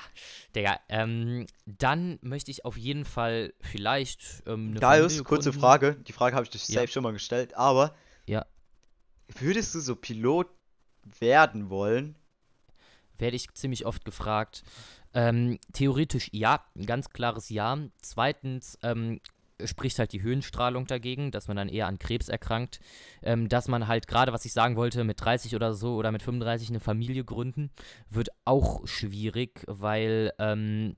[0.54, 5.52] Digga, ähm, dann möchte ich auf jeden Fall vielleicht ähm, eine Familie kurze.
[5.52, 5.96] Frage.
[6.06, 6.86] Die Frage habe ich dich Ja.
[6.86, 7.94] schon mal gestellt, aber.
[8.26, 8.46] Ja.
[9.38, 10.48] Würdest du so Pilot
[11.18, 12.16] werden wollen?
[13.18, 14.62] werde ich ziemlich oft gefragt.
[15.12, 17.76] Ähm, theoretisch ja, ein ganz klares Ja.
[18.00, 19.20] Zweitens ähm,
[19.66, 22.81] spricht halt die Höhenstrahlung dagegen, dass man dann eher an Krebs erkrankt.
[23.23, 26.23] Ähm, dass man halt gerade, was ich sagen wollte, mit 30 oder so oder mit
[26.23, 27.70] 35 eine Familie gründen,
[28.09, 30.96] wird auch schwierig, weil ähm,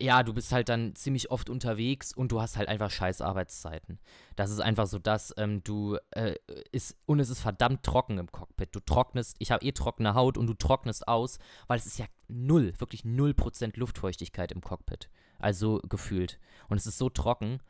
[0.00, 4.00] ja, du bist halt dann ziemlich oft unterwegs und du hast halt einfach scheiß Arbeitszeiten.
[4.34, 6.34] Das ist einfach so, dass ähm, du äh,
[6.72, 8.74] ist und es ist verdammt trocken im Cockpit.
[8.74, 12.06] Du trocknest, ich habe eh trockene Haut und du trocknest aus, weil es ist ja
[12.26, 15.08] null, wirklich null Prozent Luftfeuchtigkeit im Cockpit.
[15.38, 16.40] Also gefühlt.
[16.68, 17.60] Und es ist so trocken.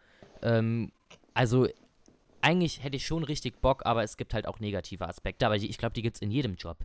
[0.43, 0.93] Ähm,
[1.35, 1.69] also
[2.47, 5.47] eigentlich hätte ich schon richtig Bock, aber es gibt halt auch negative Aspekte.
[5.47, 6.79] Aber die, ich glaube, die gibt es in jedem Job.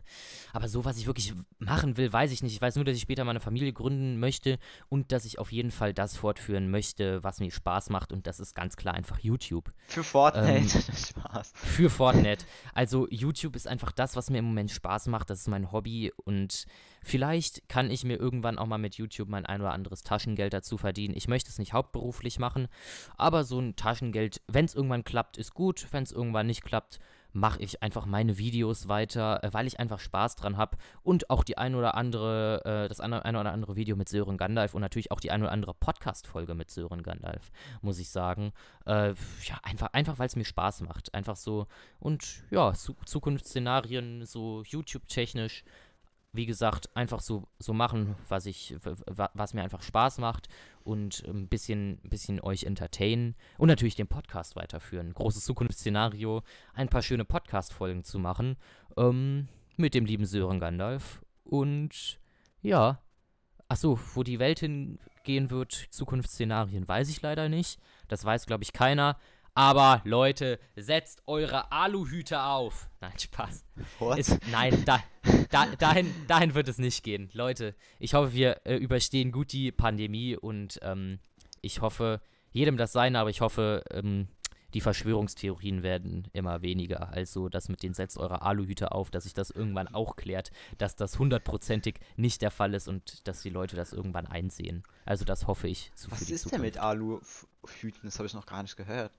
[0.52, 2.52] Aber so, was ich wirklich machen will, weiß ich nicht.
[2.52, 5.52] Ich weiß nur, dass ich später mal eine Familie gründen möchte und dass ich auf
[5.52, 8.12] jeden Fall das fortführen möchte, was mir Spaß macht.
[8.12, 9.72] Und das ist ganz klar einfach YouTube.
[9.86, 10.48] Für Fortnite.
[10.48, 11.52] Ähm, Spaß.
[11.54, 12.44] Für Fortnite.
[12.74, 15.30] Also YouTube ist einfach das, was mir im Moment Spaß macht.
[15.30, 16.66] Das ist mein Hobby und
[17.04, 20.76] vielleicht kann ich mir irgendwann auch mal mit YouTube mein ein oder anderes Taschengeld dazu
[20.76, 21.14] verdienen.
[21.16, 22.66] Ich möchte es nicht hauptberuflich machen,
[23.16, 25.86] aber so ein Taschengeld, wenn es irgendwann klappt, ist gut.
[25.90, 26.98] Wenn es irgendwann nicht klappt,
[27.32, 31.44] mache ich einfach meine Videos weiter, äh, weil ich einfach Spaß dran habe und auch
[31.44, 34.82] die ein oder andere, äh, das eine, ein oder andere Video mit Sören Gandalf und
[34.82, 38.52] natürlich auch die ein oder andere Podcast-Folge mit Sören Gandalf, muss ich sagen.
[38.86, 39.10] Äh,
[39.44, 41.14] ja, einfach, einfach weil es mir Spaß macht.
[41.14, 41.66] Einfach so
[41.98, 45.64] und ja, Zu Zukunftsszenarien, so YouTube-technisch,
[46.32, 50.48] wie gesagt, einfach so, so machen, was ich, was mir einfach Spaß macht
[50.82, 55.12] und ein bisschen, ein bisschen euch entertainen und natürlich den Podcast weiterführen.
[55.12, 56.42] Großes Zukunftsszenario,
[56.74, 58.56] ein paar schöne Podcast-Folgen zu machen,
[58.96, 62.18] ähm, mit dem lieben Sören Gandalf und
[62.62, 63.02] ja,
[63.68, 67.78] achso, wo die Welt hingehen wird, Zukunftsszenarien, weiß ich leider nicht.
[68.08, 69.18] Das weiß, glaube ich, keiner.
[69.54, 72.88] Aber Leute, setzt eure Aluhüte auf.
[73.00, 73.64] Nein, Spaß.
[73.98, 74.18] What?
[74.18, 75.02] Ist, nein, da,
[75.52, 77.30] da, dahin, dahin wird es nicht gehen.
[77.32, 81.18] Leute, ich hoffe, wir äh, überstehen gut die Pandemie und ähm,
[81.60, 84.28] ich hoffe, jedem das seine, aber ich hoffe, ähm,
[84.74, 87.10] die Verschwörungstheorien werden immer weniger.
[87.10, 90.96] Also das mit den setzt eure Aluhüte auf, dass sich das irgendwann auch klärt, dass
[90.96, 94.82] das hundertprozentig nicht der Fall ist und dass die Leute das irgendwann einsehen.
[95.04, 97.46] Also das hoffe ich zu Was ist denn mit Zukunft.
[97.62, 98.00] Aluhüten?
[98.04, 99.12] Das habe ich noch gar nicht gehört.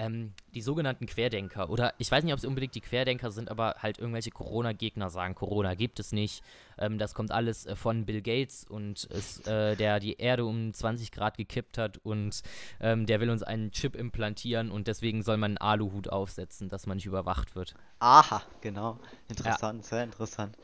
[0.00, 1.68] Ähm, die sogenannten Querdenker.
[1.68, 5.34] Oder ich weiß nicht, ob es unbedingt die Querdenker sind, aber halt irgendwelche Corona-Gegner sagen,
[5.34, 6.42] Corona gibt es nicht.
[6.78, 10.72] Ähm, das kommt alles äh, von Bill Gates und ist, äh, der die Erde um
[10.72, 12.42] 20 Grad gekippt hat und
[12.80, 16.86] ähm, der will uns einen Chip implantieren und deswegen soll man einen Aluhut aufsetzen, dass
[16.86, 17.74] man nicht überwacht wird.
[17.98, 18.98] Aha, genau.
[19.28, 20.56] Interessant, sehr interessant.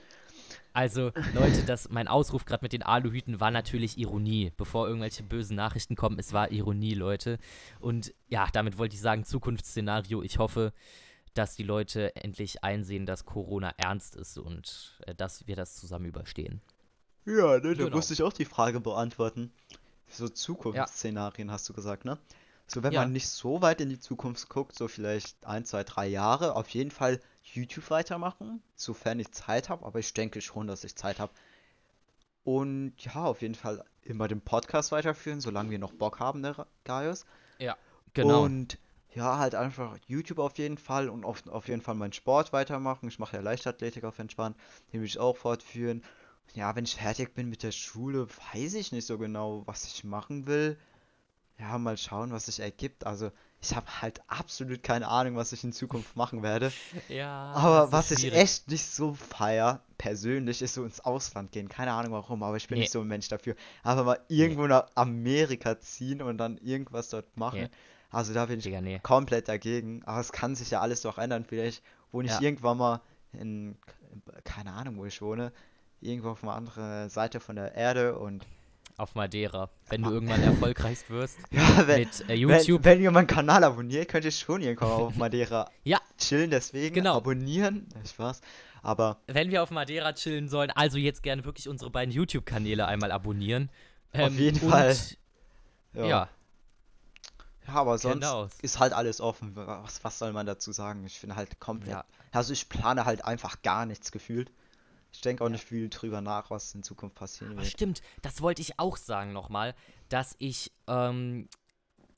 [0.77, 4.53] Also, Leute, das, mein Ausruf gerade mit den Aluhüten war natürlich Ironie.
[4.57, 7.39] Bevor irgendwelche bösen Nachrichten kommen, es war Ironie, Leute.
[7.81, 10.23] Und ja, damit wollte ich sagen, Zukunftsszenario.
[10.23, 10.73] Ich hoffe,
[11.35, 16.05] dass die Leute endlich einsehen, dass Corona ernst ist und äh, dass wir das zusammen
[16.07, 16.61] überstehen.
[17.25, 17.97] Ja, ne, da Genau.
[17.97, 19.53] musste ich auch die Frage beantworten.
[20.09, 22.19] So Zukunftsszenarien hast du gesagt, ne?
[22.69, 23.01] So, wenn Ja.
[23.01, 26.69] man nicht so weit in die Zukunft guckt, so vielleicht ein, zwei, drei Jahre, auf
[26.69, 27.21] jeden Fall
[27.55, 31.33] YouTube weitermachen, sofern ich Zeit habe, aber ich denke schon, dass ich Zeit habe.
[32.45, 36.67] Und ja, auf jeden Fall immer den Podcast weiterführen, solange wir noch Bock haben, ne,
[36.85, 37.25] Gaius?
[37.59, 37.77] Ja,
[38.13, 38.45] genau.
[38.45, 38.79] Und
[39.17, 43.09] ja, halt einfach YouTube auf jeden Fall und auf, auf jeden Fall meinen Sport weitermachen.
[43.09, 44.57] Ich mache ja Leichtathletik auf entspannt,
[44.93, 46.03] den will ich auch fortführen.
[46.55, 50.05] Ja, wenn ich fertig bin mit der Schule, weiß ich nicht so genau, was ich
[50.05, 50.79] machen will.
[51.59, 53.07] Ja, mal schauen, was sich ergibt.
[53.07, 56.73] Also, ich habe halt absolut keine Ahnung, was ich in Zukunft machen werde.
[57.09, 58.39] ja, Aber was ich schwierig.
[58.39, 61.69] echt nicht so feier, persönlich, ist so ins Ausland gehen.
[61.69, 62.83] Keine Ahnung warum, aber ich bin Nee.
[62.83, 63.57] nicht so ein Mensch dafür.
[63.83, 67.63] Aber mal irgendwo nach Amerika ziehen und dann irgendwas dort machen.
[67.63, 67.69] Nee.
[68.11, 69.01] Also da bin ich Digga, nee.
[69.03, 70.03] komplett dagegen.
[70.05, 71.45] Aber es kann sich ja alles doch ändern.
[71.45, 72.41] Vielleicht wohne ich Ja.
[72.41, 73.01] irgendwann mal
[73.33, 73.77] in,
[74.45, 75.53] keine Ahnung, wo ich wohne.
[76.01, 78.45] Irgendwo auf einer anderen Seite von der Erde und
[78.99, 79.69] Auf Madeira.
[79.89, 82.85] Wenn du irgendwann erfolgreich wirst ja, wenn, mit äh, wenn, YouTube.
[82.85, 85.99] wenn ihr meinen Kanal abonniert, könnt ihr schon mal auf Madeira Ja.
[86.17, 86.51] chillen.
[86.51, 87.17] Deswegen Genau.
[87.19, 87.87] abonnieren.
[87.95, 88.41] Ja, Spaß.
[88.83, 93.13] Aber wenn wir auf Madeira chillen sollen, also jetzt gerne wirklich unsere beiden YouTube-Kanäle einmal
[93.13, 93.69] abonnieren.
[94.13, 94.97] Auf jeden und, Fall.
[95.93, 96.29] Ja, ja.
[97.67, 98.49] Ja, aber sonst Genau.
[98.63, 99.53] ist halt alles offen.
[99.57, 101.05] Was, was soll man dazu sagen?
[101.05, 101.91] Ich finde halt komplett.
[101.95, 102.05] Ja.
[102.33, 104.51] Also ich plane halt einfach gar nichts gefühlt.
[105.17, 105.53] Ich denke auch Ja.
[105.53, 107.71] nicht viel drüber nach, was in Zukunft passieren Aber wird.
[107.73, 109.75] stimmt, das wollte ich auch sagen nochmal,
[110.11, 111.49] dass ich ähm,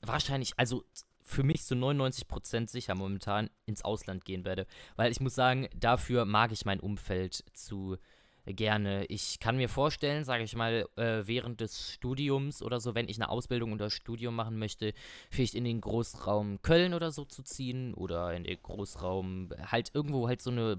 [0.01, 0.83] wahrscheinlich, also
[1.23, 4.67] für mich zu 99% sicher momentan ins Ausland gehen werde.
[4.97, 7.97] Weil ich muss sagen, dafür mag ich mein Umfeld zu
[8.45, 9.05] gerne.
[9.05, 13.17] Ich kann mir vorstellen, sage ich mal, äh, während des Studiums oder so, wenn ich
[13.17, 14.93] eine Ausbildung oder Studium machen möchte,
[15.29, 20.27] vielleicht in den Großraum Köln oder so zu ziehen oder in den Großraum, halt irgendwo
[20.27, 20.77] halt so eine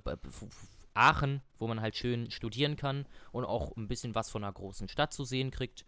[1.00, 4.88] Aachen, wo man halt schön studieren kann und auch ein bisschen was von einer großen
[4.88, 5.84] Stadt zu sehen kriegt.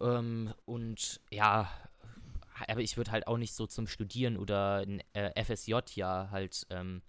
[0.00, 1.70] Ähm, und ja,
[2.68, 6.66] aber ich würde halt auch nicht so zum Studieren oder ein äh, FSJ ja halt,
[6.70, 7.02] ähm,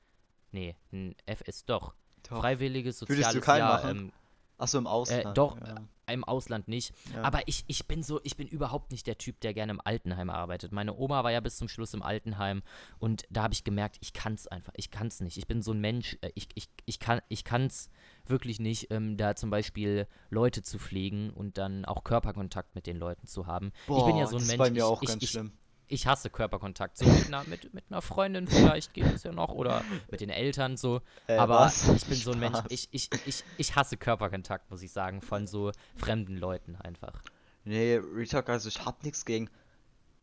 [0.52, 1.94] nee, ein FS doch.
[2.30, 2.42] Doch.
[2.42, 3.98] Freiwilliges Würdest du soziales keinen Jahr, machen?
[3.98, 4.12] ähm,
[4.58, 5.38] Achso, im Ausland.
[5.38, 5.76] doch, ja.
[6.12, 6.94] Im Ausland nicht.
[7.14, 7.24] Ja.
[7.24, 10.30] Aber ich, ich bin so, ich bin überhaupt nicht der Typ, der gerne im Altenheim
[10.30, 10.72] arbeitet.
[10.72, 12.62] Meine Oma war ja bis zum Schluss im Altenheim
[13.00, 15.38] und da habe ich gemerkt, ich kann es einfach, ich kann es nicht.
[15.38, 17.90] Ich bin so ein Mensch, äh, ich, ich, ich kann ich es
[18.26, 22.98] wirklich nicht, ähm, da zum Beispiel Leute zu pflegen und dann auch Körperkontakt mit den
[22.98, 23.72] Leuten zu haben.
[23.88, 25.24] ich bin ja Boah, so ein das Mensch, ist bei mir ich, auch ich, ganz
[25.24, 25.52] ich, schlimm.
[25.92, 26.98] Ich hasse Körperkontakt.
[26.98, 30.30] So mit einer, mit, mit einer Freundin vielleicht geht es ja noch oder mit den
[30.30, 31.02] Eltern so.
[31.28, 31.88] Äh, Aber was?
[31.90, 35.48] ich bin so ein Mensch, ich, ich, ich, ich hasse Körperkontakt, muss ich sagen, von
[35.48, 37.22] so fremden Leuten einfach.
[37.64, 39.50] Nee, Retalk, also ich hab nichts gegen.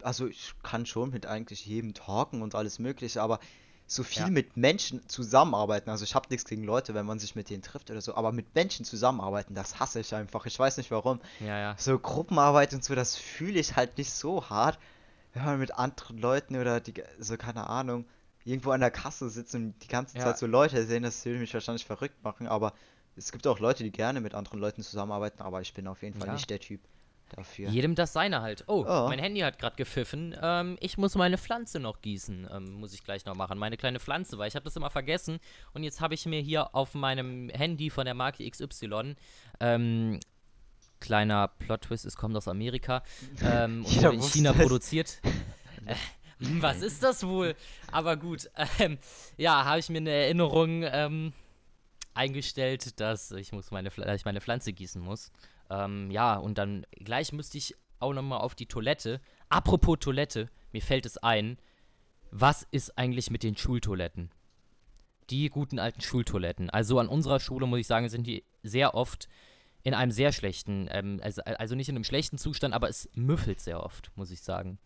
[0.03, 3.41] Also ich kann schon mit eigentlich jedem talken und alles mögliche, aber
[3.91, 4.29] so viel Ja.
[4.31, 7.91] mit Menschen zusammenarbeiten, also ich hab nichts gegen Leute, wenn man sich mit denen trifft
[7.91, 10.45] oder so, aber mit Menschen zusammenarbeiten, das hasse ich einfach.
[10.47, 11.21] Ich weiß nicht warum.
[11.41, 11.75] Ja, ja.
[11.79, 14.79] So Gruppenarbeit und so, das fühle ich halt nicht so hart,
[15.35, 18.07] wenn man mit anderen Leuten oder die, so keine Ahnung,
[18.45, 20.25] irgendwo an der Kasse sitzt und die ganze Ja.
[20.25, 22.73] Zeit so Leute sehen, das würde mich wahrscheinlich verrückt machen, aber
[23.17, 26.19] es gibt auch Leute, die gerne mit anderen Leuten zusammenarbeiten, aber ich bin auf jeden
[26.19, 26.33] Fall Ja.
[26.35, 26.81] nicht der Typ
[27.31, 27.69] dafür.
[27.69, 28.65] Jedem das seine halt.
[28.69, 29.07] Oh, Ja.
[29.09, 30.35] mein Handy hat gerade gepfiffen.
[30.41, 32.49] Ähm, ich muss meine Pflanze noch gießen.
[32.51, 33.59] Ähm, muss ich gleich noch machen.
[33.59, 35.39] Meine kleine Pflanze, weil ich habe das immer vergessen.
[35.75, 39.15] Und jetzt habe ich mir hier auf meinem Handy von der Marke XY
[39.61, 40.21] ähm,
[41.01, 43.03] kleiner Plot-Twist, es kommt aus Amerika
[43.43, 45.21] ähm, und wurde in China produziert.
[45.87, 45.95] Äh,
[46.61, 47.55] was ist das wohl?
[47.91, 48.99] Aber gut, ähm,
[49.37, 51.33] ja, habe ich mir eine Erinnerung ähm,
[52.15, 55.33] eingestellt, dass ich muss meine, ich meine Pflanze gießen muss.
[55.71, 59.21] Ähm, ja, und dann gleich müsste ich auch nochmal auf die Toilette.
[59.49, 61.59] Apropos Toilette, mir fällt es ein,
[62.31, 64.31] was ist eigentlich mit den Schultoiletten?
[65.31, 66.71] Die guten alten Schultoiletten.
[66.71, 69.29] Also an unserer Schule, muss ich sagen, sind die sehr oft
[69.83, 73.61] in einem sehr schlechten, ähm, also, also nicht in einem schlechten Zustand, aber es müffelt
[73.61, 74.79] sehr oft, muss ich sagen.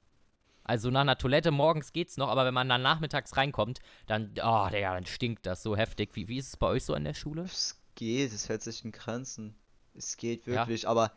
[0.64, 4.68] Also nach einer Toilette morgens geht's noch, aber wenn man dann nachmittags reinkommt, dann, oh,
[4.70, 6.10] Digga, dann stinkt das so heftig.
[6.14, 7.42] Wie, wie ist es bei euch so an der Schule?
[7.42, 9.56] Es geht, es hält sich in Grenzen.
[9.94, 10.54] Es geht Ja.
[10.54, 11.12] wirklich, aber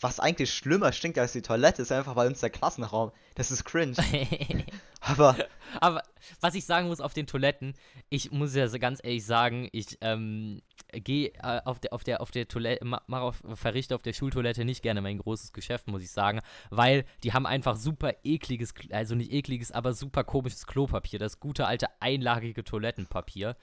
[0.00, 3.10] was eigentlich schlimmer stinkt als die Toilette, ist einfach bei uns der Klassenraum.
[3.34, 3.96] Das ist cringe.
[5.00, 5.36] Aber
[5.80, 6.02] Aber
[6.40, 7.74] was ich sagen muss auf den Toiletten,
[8.08, 10.62] ich muss ja so ganz ehrlich sagen, ich ähm,
[10.92, 14.64] gehe äh, auf der auf der auf der Toilette, mach auf, verrichte auf der Schultoilette
[14.64, 19.14] nicht gerne mein großes Geschäft, muss ich sagen, weil die haben einfach super ekliges, also
[19.14, 23.56] nicht ekliges, aber super komisches Klopapier, das gute alte einlagige Toilettenpapier,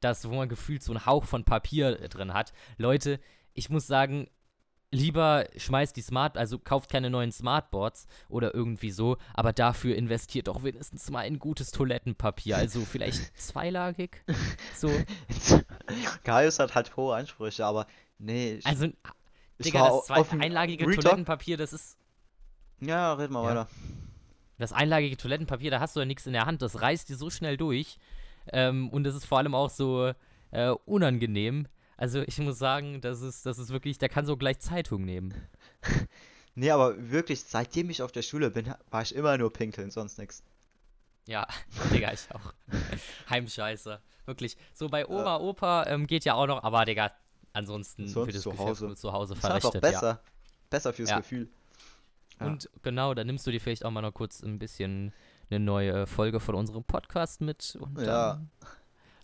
[0.00, 2.52] das wo man gefühlt so einen Hauch von Papier drin hat.
[2.76, 3.20] Leute,
[3.54, 4.28] ich muss sagen,
[4.94, 10.48] lieber schmeißt die Smart, also kauft keine neuen Smartboards oder irgendwie so, aber dafür investiert
[10.48, 12.56] doch wenigstens mal in gutes Toilettenpapier.
[12.56, 14.22] Also vielleicht zweilagig.
[14.74, 14.90] So.
[16.24, 17.86] Gaius hat halt hohe Ansprüche, aber
[18.18, 18.54] nee.
[18.54, 21.02] Ich, also, ich Digga, das zwei, einlagige Retalk.
[21.02, 21.98] Toilettenpapier, das ist.
[22.80, 23.48] Ja, red mal ja.
[23.50, 23.68] weiter.
[24.58, 27.28] Das einlagige Toilettenpapier, da hast du ja nichts in der Hand, das reißt dir so
[27.30, 27.98] schnell durch.
[28.52, 30.12] Ähm, und das ist vor allem auch so
[30.52, 31.66] äh, unangenehm.
[31.96, 35.34] Also ich muss sagen, das ist, das ist wirklich, der kann so gleich Zeitung nehmen.
[36.54, 40.18] nee, aber wirklich, seitdem ich auf der Schule bin, war ich immer nur pinkeln, sonst
[40.18, 40.42] nichts.
[41.26, 41.46] Ja,
[41.92, 42.52] Digga, ich auch.
[43.30, 44.00] Heimscheiße.
[44.26, 44.56] Wirklich.
[44.72, 47.12] So bei Oma, Opa ähm, geht ja auch noch, aber Digga,
[47.52, 48.94] ansonsten sonst wird das zu Hause.
[48.94, 49.74] zu Hause verrichtet.
[49.74, 50.08] Ist auch besser.
[50.08, 50.20] Ja.
[50.70, 51.18] Besser fürs ja.
[51.18, 51.48] Gefühl.
[52.40, 52.46] Ja.
[52.46, 55.12] Und genau, da nimmst du dir vielleicht auch mal noch kurz ein bisschen
[55.50, 58.50] eine neue Folge von unserem Podcast mit und dann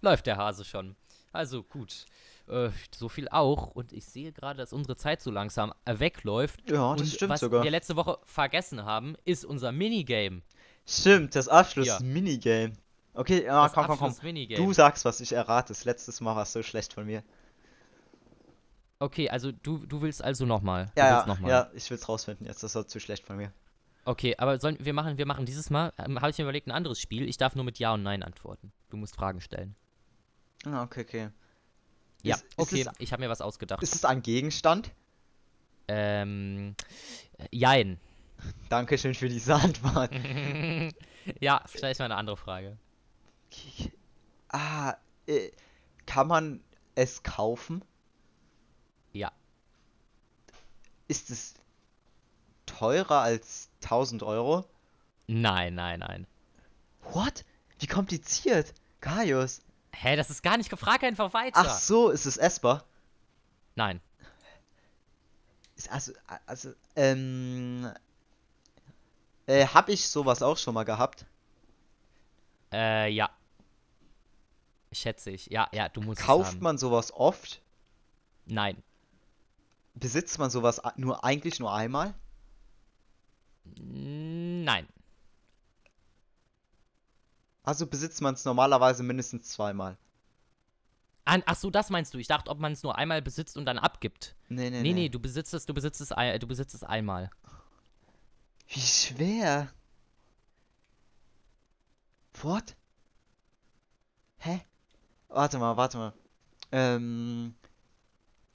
[0.01, 0.97] läuft der Hase schon.
[1.33, 2.07] Also gut.
[2.51, 3.69] Äh, so viel auch.
[3.69, 6.69] Und ich sehe gerade, dass unsere Zeit so langsam äh, wegläuft.
[6.69, 7.61] Ja, das und stimmt was sogar.
[7.61, 10.43] Was wir letzte Woche vergessen haben, ist unser Minigame.
[10.87, 12.73] Stimmt, das Abschluss-Minigame.
[13.15, 14.47] Okay, ja, das komm, komm, komm.
[14.57, 15.85] Du sagst was, ich errate es.
[15.85, 17.23] Letztes Mal war es so schlecht von mir.
[18.99, 20.93] Okay, also du, du willst also nochmal.
[20.97, 22.63] Ja, ja, noch ja, ich will es rausfinden jetzt.
[22.63, 23.53] Das war zu schlecht von mir.
[24.05, 26.73] Okay, aber sollen wir machen, wir machen dieses Mal, ähm, habe ich mir überlegt, ein
[26.73, 27.29] anderes Spiel.
[27.29, 28.73] Ich darf nur mit Ja und Nein antworten.
[28.91, 29.75] Du musst Fragen stellen.
[30.65, 31.31] Ah, okay, okay.
[32.23, 33.83] Ja, ist, okay, ist es, ich habe mir was ausgedacht.
[33.83, 34.93] Ist es ein Gegenstand?
[35.89, 36.75] Ähm,
[37.51, 37.99] jein.
[38.69, 40.11] Dankeschön für diese Antwort.
[41.41, 42.77] ja, vielleicht mal eine andere Frage.
[44.49, 44.95] Ah,
[45.27, 45.51] äh,
[46.07, 46.61] kann man
[46.95, 47.85] es kaufen?
[49.13, 49.33] Ja.
[51.09, 51.55] Ist es
[52.67, 54.65] teurer als 1000 Euro?
[55.27, 56.27] Nein, nein, nein.
[57.13, 57.45] What?
[57.79, 58.75] Wie kompliziert?
[59.01, 59.63] Gaius.
[60.03, 61.61] Hä, das ist gar nicht gefragt, einfach weiter.
[61.61, 62.85] Ach so, ist es essbar?
[63.75, 64.01] Nein.
[65.77, 66.13] Ist also,
[66.47, 67.93] also, ähm.
[69.47, 71.27] Äh, hab ich sowas auch schon mal gehabt?
[72.73, 73.29] Äh, ja.
[74.91, 75.47] Schätze ich.
[75.47, 77.61] Ja, ja, du musst Kauft man sowas oft?
[78.47, 78.83] Nein.
[79.93, 82.15] Besitzt man sowas nur eigentlich nur einmal?
[83.65, 84.89] Nein.
[87.63, 89.97] Also besitzt man es normalerweise mindestens zweimal.
[91.25, 92.19] Ach so, das meinst du?
[92.19, 94.35] Ich dachte, ob man es nur einmal besitzt und dann abgibt.
[94.49, 94.83] Nee, nee, nee.
[94.83, 97.31] Nee, nee, du besitzt es, du besitzt es, du besitzt es einmal.
[98.69, 99.73] Wie schwer.
[102.41, 102.75] What?
[104.39, 104.63] Hä?
[105.29, 106.13] Warte mal, warte mal.
[106.73, 107.55] Ähm.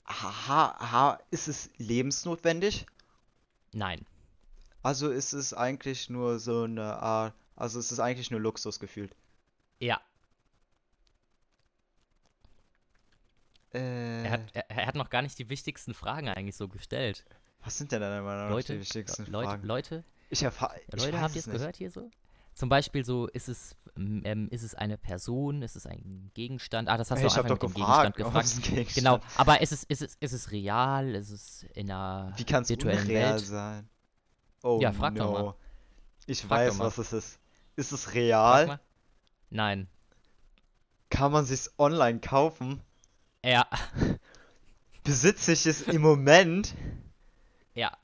[0.06, 2.86] Ha, ha, ist es lebensnotwendig?
[3.72, 4.04] Nein.
[4.82, 9.16] Also ist es eigentlich nur so eine Art also es ist eigentlich nur Luxus gefühlt.
[9.80, 10.00] Ja.
[13.72, 17.24] Äh, er, hat, er, er, hat noch gar nicht die wichtigsten Fragen eigentlich so gestellt.
[17.64, 19.66] Was sind denn deiner Meinung Leute, die wichtigsten Leute, Fragen?
[19.66, 20.80] Leute, ich erfahre.
[20.92, 22.10] Leute, habt ihr es gehört hier so?
[22.54, 26.88] Zum Beispiel so, ist es, ähm, ist es eine Person, ist es ein Gegenstand?
[26.88, 28.62] Ah, das hast hey, du auch einfach mit dem Gegenstand gefragt.
[28.62, 28.94] Gegenstand.
[28.94, 31.14] Genau, aber ist es, ist es, ist es real?
[31.14, 33.40] Ist es in einer Wie virtuellen Welt?
[33.40, 33.90] sein?
[34.62, 35.24] Oh, ja, frag no.
[35.24, 35.54] doch mal.
[36.26, 37.38] Ich frag weiß, was es ist.
[37.76, 38.80] Ist es real?
[39.50, 39.88] Nein.
[41.10, 42.82] Kann man sich's online kaufen?
[43.44, 43.68] Ja.
[45.04, 46.74] Besitze ich es im Moment?
[47.74, 47.96] Ja.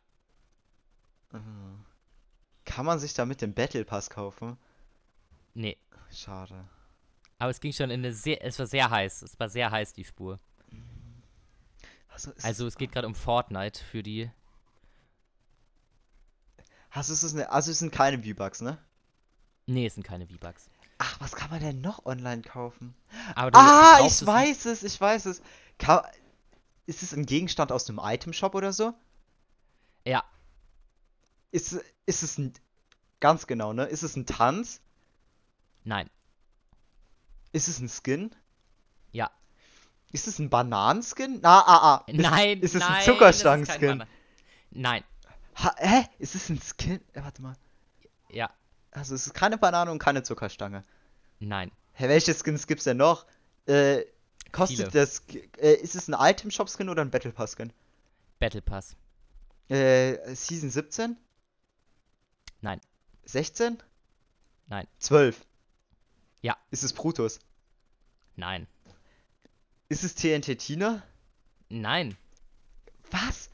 [2.65, 4.57] Kann man sich damit den Battle Pass kaufen?
[5.55, 5.77] Nee.
[6.13, 6.69] Schade.
[7.39, 9.23] Aber es ging schon in eine sehr, es war sehr heiß.
[9.23, 10.39] Es war sehr heiß, die Spur.
[12.09, 14.31] Also, also es geht gerade um Fortnite für die.
[16.91, 18.79] Also es, ist eine, also es sind keine V-Bucks, ne?
[19.73, 20.69] Nee, es sind keine V-Bucks.
[20.99, 22.95] Ach, was kann man denn noch online kaufen?
[23.35, 25.43] Aber du, ah, du ich weiß es, ich weiß es.
[25.79, 26.09] Ka
[26.87, 28.93] ist es ein Gegenstand aus dem Item-Shop oder so?
[30.05, 30.25] Ja.
[31.51, 31.73] Ist,
[32.07, 32.53] ist es ein.
[33.21, 33.85] Ganz genau, ne?
[33.85, 34.81] Ist es ein Tanz?
[35.85, 36.11] Nein.
[37.53, 38.35] Ist es ein Skin?
[39.13, 39.31] Ja.
[40.11, 41.39] Ist es ein Bananenskin?
[41.41, 42.05] Na, ah, ah.
[42.07, 42.61] Ist, nein.
[42.61, 44.05] Ist es nein, ein Zuckerstangenskin?
[44.71, 45.05] Nein.
[45.57, 46.05] Ha, hä?
[46.19, 47.01] Ist es ein Skin?
[47.13, 47.55] Äh, warte mal.
[48.29, 48.51] Ja.
[48.93, 50.85] Also es ist keine Banane und keine Zuckerstange.
[51.40, 51.73] Nein.
[51.95, 53.27] Hä, welche Skins gibt's denn noch?
[53.67, 54.05] Äh,
[54.53, 54.90] kostet Viele.
[54.90, 55.23] das.
[55.59, 57.73] Äh, ist es ein Item Shop Skin oder ein Battle Pass Skin?
[58.38, 58.97] Battle Pass.
[59.69, 61.17] Äh, Season 17?
[62.61, 62.81] Nein.
[63.25, 63.83] 16?
[64.67, 64.87] Nein.
[64.99, 65.45] 12?
[66.43, 66.57] Ja.
[66.71, 67.40] Ist es Brutus?
[68.37, 68.67] Nein.
[69.88, 71.03] Ist es TNT Tina?
[71.69, 72.17] Nein.
[73.11, 73.51] Was?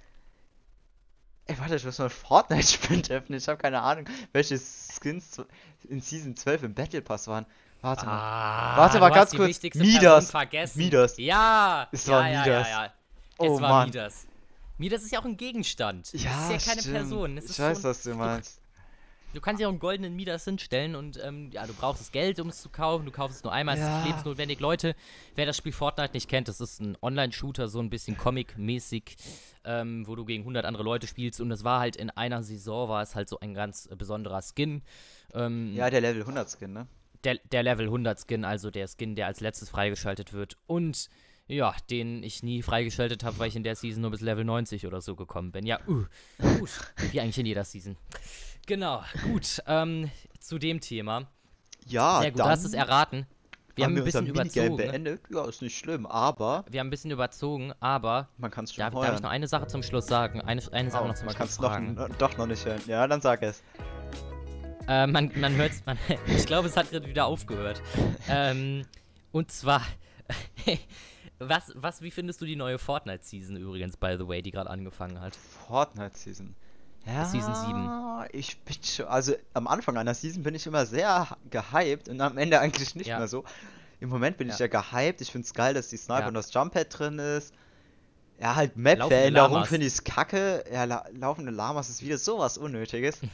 [1.48, 3.38] Ey, warte, ich muss mal Fortnite-Spind öffnen.
[3.38, 5.40] Ich habe keine Ahnung, welche Skins
[5.88, 7.46] in Season 12 im Battle Pass waren.
[7.80, 8.12] Warte mal.
[8.12, 9.62] Ah, Warte mal ganz kurz.
[9.74, 10.32] Midas.
[10.76, 11.16] Midas.
[11.16, 11.88] Ja.
[11.90, 12.68] Es ja, war ja, Midas.
[12.68, 12.92] Ja, ja.
[13.38, 13.86] Oh, es war Mann.
[13.88, 14.26] Midas.
[14.78, 16.12] Midas ist ja auch ein Gegenstand.
[16.12, 16.96] Ja, das ist ja keine stimmt.
[16.96, 17.38] Person.
[17.38, 18.60] Ich weiß, so ein- was du meinst.
[19.34, 22.40] Du kannst ja auch einen goldenen Midas hinstellen und ähm, ja, du brauchst das Geld,
[22.40, 23.04] um es zu kaufen.
[23.04, 23.98] Du kaufst es nur einmal, es Ja.
[23.98, 24.58] ist lebensnotwendig.
[24.58, 24.96] Leute,
[25.34, 29.16] wer das Spiel Fortnite nicht kennt, das ist ein Online-Shooter, so ein bisschen Comic-mäßig,
[29.64, 31.40] ähm, wo du gegen 100 andere Leute spielst.
[31.42, 34.40] Und das war halt in einer Saison, war es halt so ein ganz äh, besonderer
[34.42, 34.82] Skin.
[35.34, 36.86] Ähm, Ja, der Level 100 Skin, ne?
[37.24, 40.56] der, der Level 100 Skin, also der Skin, der als letztes freigeschaltet wird.
[40.66, 41.10] Und
[41.48, 44.86] ja, den ich nie freigeschaltet habe, weil ich in der Season nur bis Level 90
[44.86, 45.66] oder so gekommen bin.
[45.66, 46.04] Ja, uh,
[46.58, 46.70] gut.
[47.10, 47.96] Wie eigentlich in jeder Season.
[48.68, 49.62] Genau, gut.
[49.66, 50.10] Ähm,
[50.40, 51.26] zu dem Thema.
[51.86, 53.26] Ja, Sehr gut, du hast es erraten.
[53.74, 54.76] Wir haben ein bisschen überzogen.
[54.76, 54.76] ne?
[54.76, 55.22] beendet.
[55.30, 58.82] Ja, ist nicht schlimm, aber Wir haben ein bisschen überzogen, aber man kann es schon
[58.82, 59.04] darf, hören.
[59.06, 60.42] darf ich noch eine Sache zum Schluss sagen?
[60.42, 62.14] Eine, eine Sache Oh, noch zum man Schluss kann es noch, fragen.
[62.18, 62.82] doch noch nicht hören.
[62.86, 63.62] Ja, dann sag es.
[64.86, 65.96] Äh, man man hört man,
[66.26, 67.80] Ich glaube, es hat gerade wieder aufgehört.
[68.28, 68.84] ähm,
[69.32, 69.80] und zwar.
[71.38, 75.20] was, was, wie findest du die neue Fortnite-Season übrigens, by the way, die gerade angefangen
[75.20, 75.36] hat?
[75.36, 76.54] Fortnite Season.
[77.08, 77.90] Ja, Season 7.
[78.32, 82.36] Ich bin schon, also am Anfang einer Season bin ich immer sehr gehypt und am
[82.36, 83.18] Ende eigentlich nicht Ja.
[83.18, 83.44] mehr so.
[84.00, 84.66] Im Moment bin ich Ja.
[84.66, 85.20] ja gehypt.
[85.20, 86.28] Ich finde es geil, dass die Sniper Ja.
[86.28, 87.54] und das Jump Pad drin ist.
[88.40, 90.62] Ja, halt Map-Veränderung finde ich kacke.
[90.72, 93.18] Ja, la laufende Lamas ist wieder sowas Unnötiges.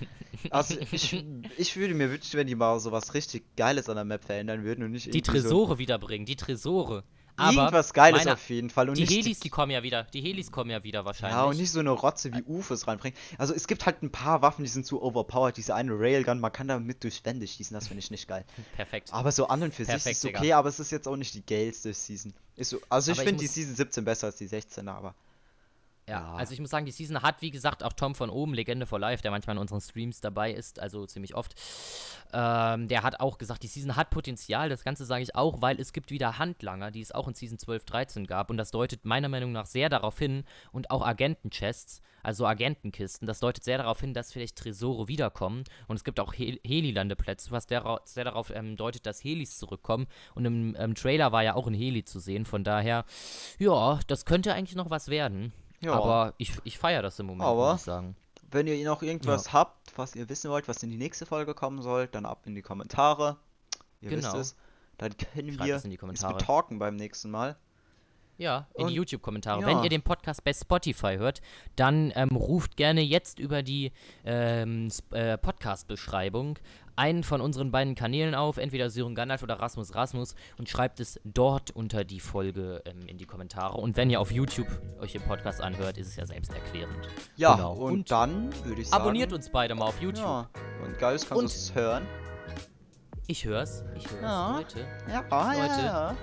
[0.51, 1.25] Also ich,
[1.57, 4.85] ich würde mir wünschen, wenn die mal sowas richtig Geiles an der Map verändern würden
[4.85, 7.03] und nicht Die irgendwie so Tresore wiederbringen, die Tresore.
[7.37, 10.05] Aber irgendwas Geiles meiner- auf jeden Fall und die Helis, die kommen ja wieder.
[10.05, 11.37] Die Helis kommen ja wieder wahrscheinlich.
[11.37, 13.19] Ja, und nicht so eine Rotze wie UFOs reinbringen.
[13.39, 15.57] Also es gibt halt ein paar Waffen, die sind zu overpowered.
[15.57, 18.45] Diese eine Railgun, man kann damit durch Wände schießen, das finde ich nicht geil.
[18.77, 19.13] Perfekt.
[19.13, 20.39] Aber so an und für sich Perfekt, ist Digga.
[20.39, 22.33] okay, aber es ist jetzt auch nicht die geilste Season.
[22.57, 25.15] Ist so, also ich Aber ich finde die Season 17 besser als die 16er, aber
[26.07, 26.35] Ja, Ja.
[26.35, 28.99] also ich muss sagen, die Season hat, wie gesagt, auch Tom von oben, Legende for
[28.99, 31.55] Life, der manchmal in unseren Streams dabei ist, also ziemlich oft.
[32.33, 35.81] Ähm, der hat auch gesagt, die Season hat Potenzial, das Ganze sage ich auch, weil
[35.81, 39.05] es gibt wieder Handlanger, die es auch in Season 12, 13 gab und das deutet
[39.05, 44.01] meiner Meinung nach sehr darauf hin und auch Agentenchests, also Agentenkisten, das deutet sehr darauf
[44.01, 48.77] hin, dass vielleicht Tresore wiederkommen und es gibt auch Hel Heli-Landeplätze, was sehr darauf ähm,
[48.77, 52.45] deutet, dass Helis zurückkommen und im ähm, Trailer war ja auch ein Heli zu sehen,
[52.47, 53.05] von daher,
[53.59, 55.53] ja, das könnte eigentlich noch was werden.
[55.85, 55.93] Ja.
[55.95, 58.17] Aber ich, ich feiere das im Moment, Aber- muss ich sagen.
[58.51, 61.83] wenn ihr noch irgendwas habt, was ihr wissen wollt, was in die nächste Folge kommen
[61.83, 63.37] soll, dann ab in die Kommentare.
[64.01, 64.39] Ihr wisst Genau.
[64.39, 64.55] es.
[64.99, 66.35] Dann können Schreibt wir es in die es Kommentare.
[66.35, 67.57] betalken beim nächsten Mal.
[68.37, 69.61] Ja, in Und- die YouTube-Kommentare.
[69.61, 69.67] ja.
[69.67, 71.41] Wenn ihr den Podcast bei Spotify hört,
[71.77, 73.93] dann ähm, ruft gerne jetzt über die
[74.25, 76.59] ähm, äh, Podcast-Beschreibung
[76.97, 81.21] einen von unseren beiden Kanälen auf, entweder Sören Gandalf oder Rasmus Rasmus, und schreibt es
[81.25, 83.77] dort unter die Folge ähm, in die Kommentare.
[83.79, 84.69] Und wenn ihr auf YouTube
[85.01, 87.09] euch den Podcast anhört, ist es ja selbsterklärend.
[87.37, 87.73] Ja, Genau.
[87.75, 89.03] und, Und dann würde ich sagen.
[89.03, 90.25] Abonniert uns beide mal auf YouTube.
[90.25, 90.49] Ja,
[90.85, 92.07] und Gaius kannst du es hören.
[93.27, 94.57] Ich hör's, ich hör's, Ja.
[94.59, 94.87] Leute.
[95.09, 95.21] Ja,
[95.53, 95.83] Leute.
[95.85, 96.17] ja.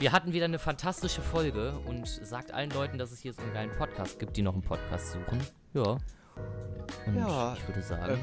[0.00, 3.52] Wir hatten wieder eine fantastische Folge und sagt allen Leuten, dass es hier so einen
[3.52, 5.38] geilen Podcast gibt, die noch einen Podcast suchen.
[5.74, 5.98] Ja.
[7.06, 8.18] Und Ja, ich würde sagen,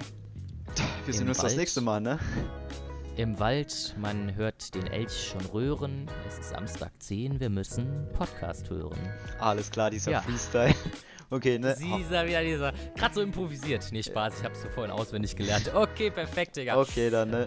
[1.05, 1.57] Wir sehen uns das Wald.
[1.57, 2.19] nächste Mal, ne?
[3.15, 6.07] im Wald, man hört den Elch schon röhren.
[6.27, 8.97] Es ist Samstag 10, wir müssen Podcast hören.
[9.39, 10.21] Alles klar, dieser Ja.
[10.21, 10.73] Freestyle.
[11.29, 11.75] Okay, ne?
[11.77, 12.71] Dieser, wieder dieser.
[12.95, 13.85] Gerade so improvisiert.
[13.91, 15.69] Nee, Spaß, ich hab's so vorhin auswendig gelernt.
[15.75, 16.77] Okay, perfekt, Digga.
[16.77, 17.45] Okay, dann, ne?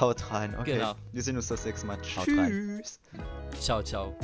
[0.00, 0.74] Haut rein, okay.
[0.74, 0.94] Genau.
[1.12, 1.96] Wir sehen uns das nächste Mal.
[1.96, 2.38] Haut Tschüss.
[2.38, 2.82] rein.
[3.60, 4.16] Ciao, ciao.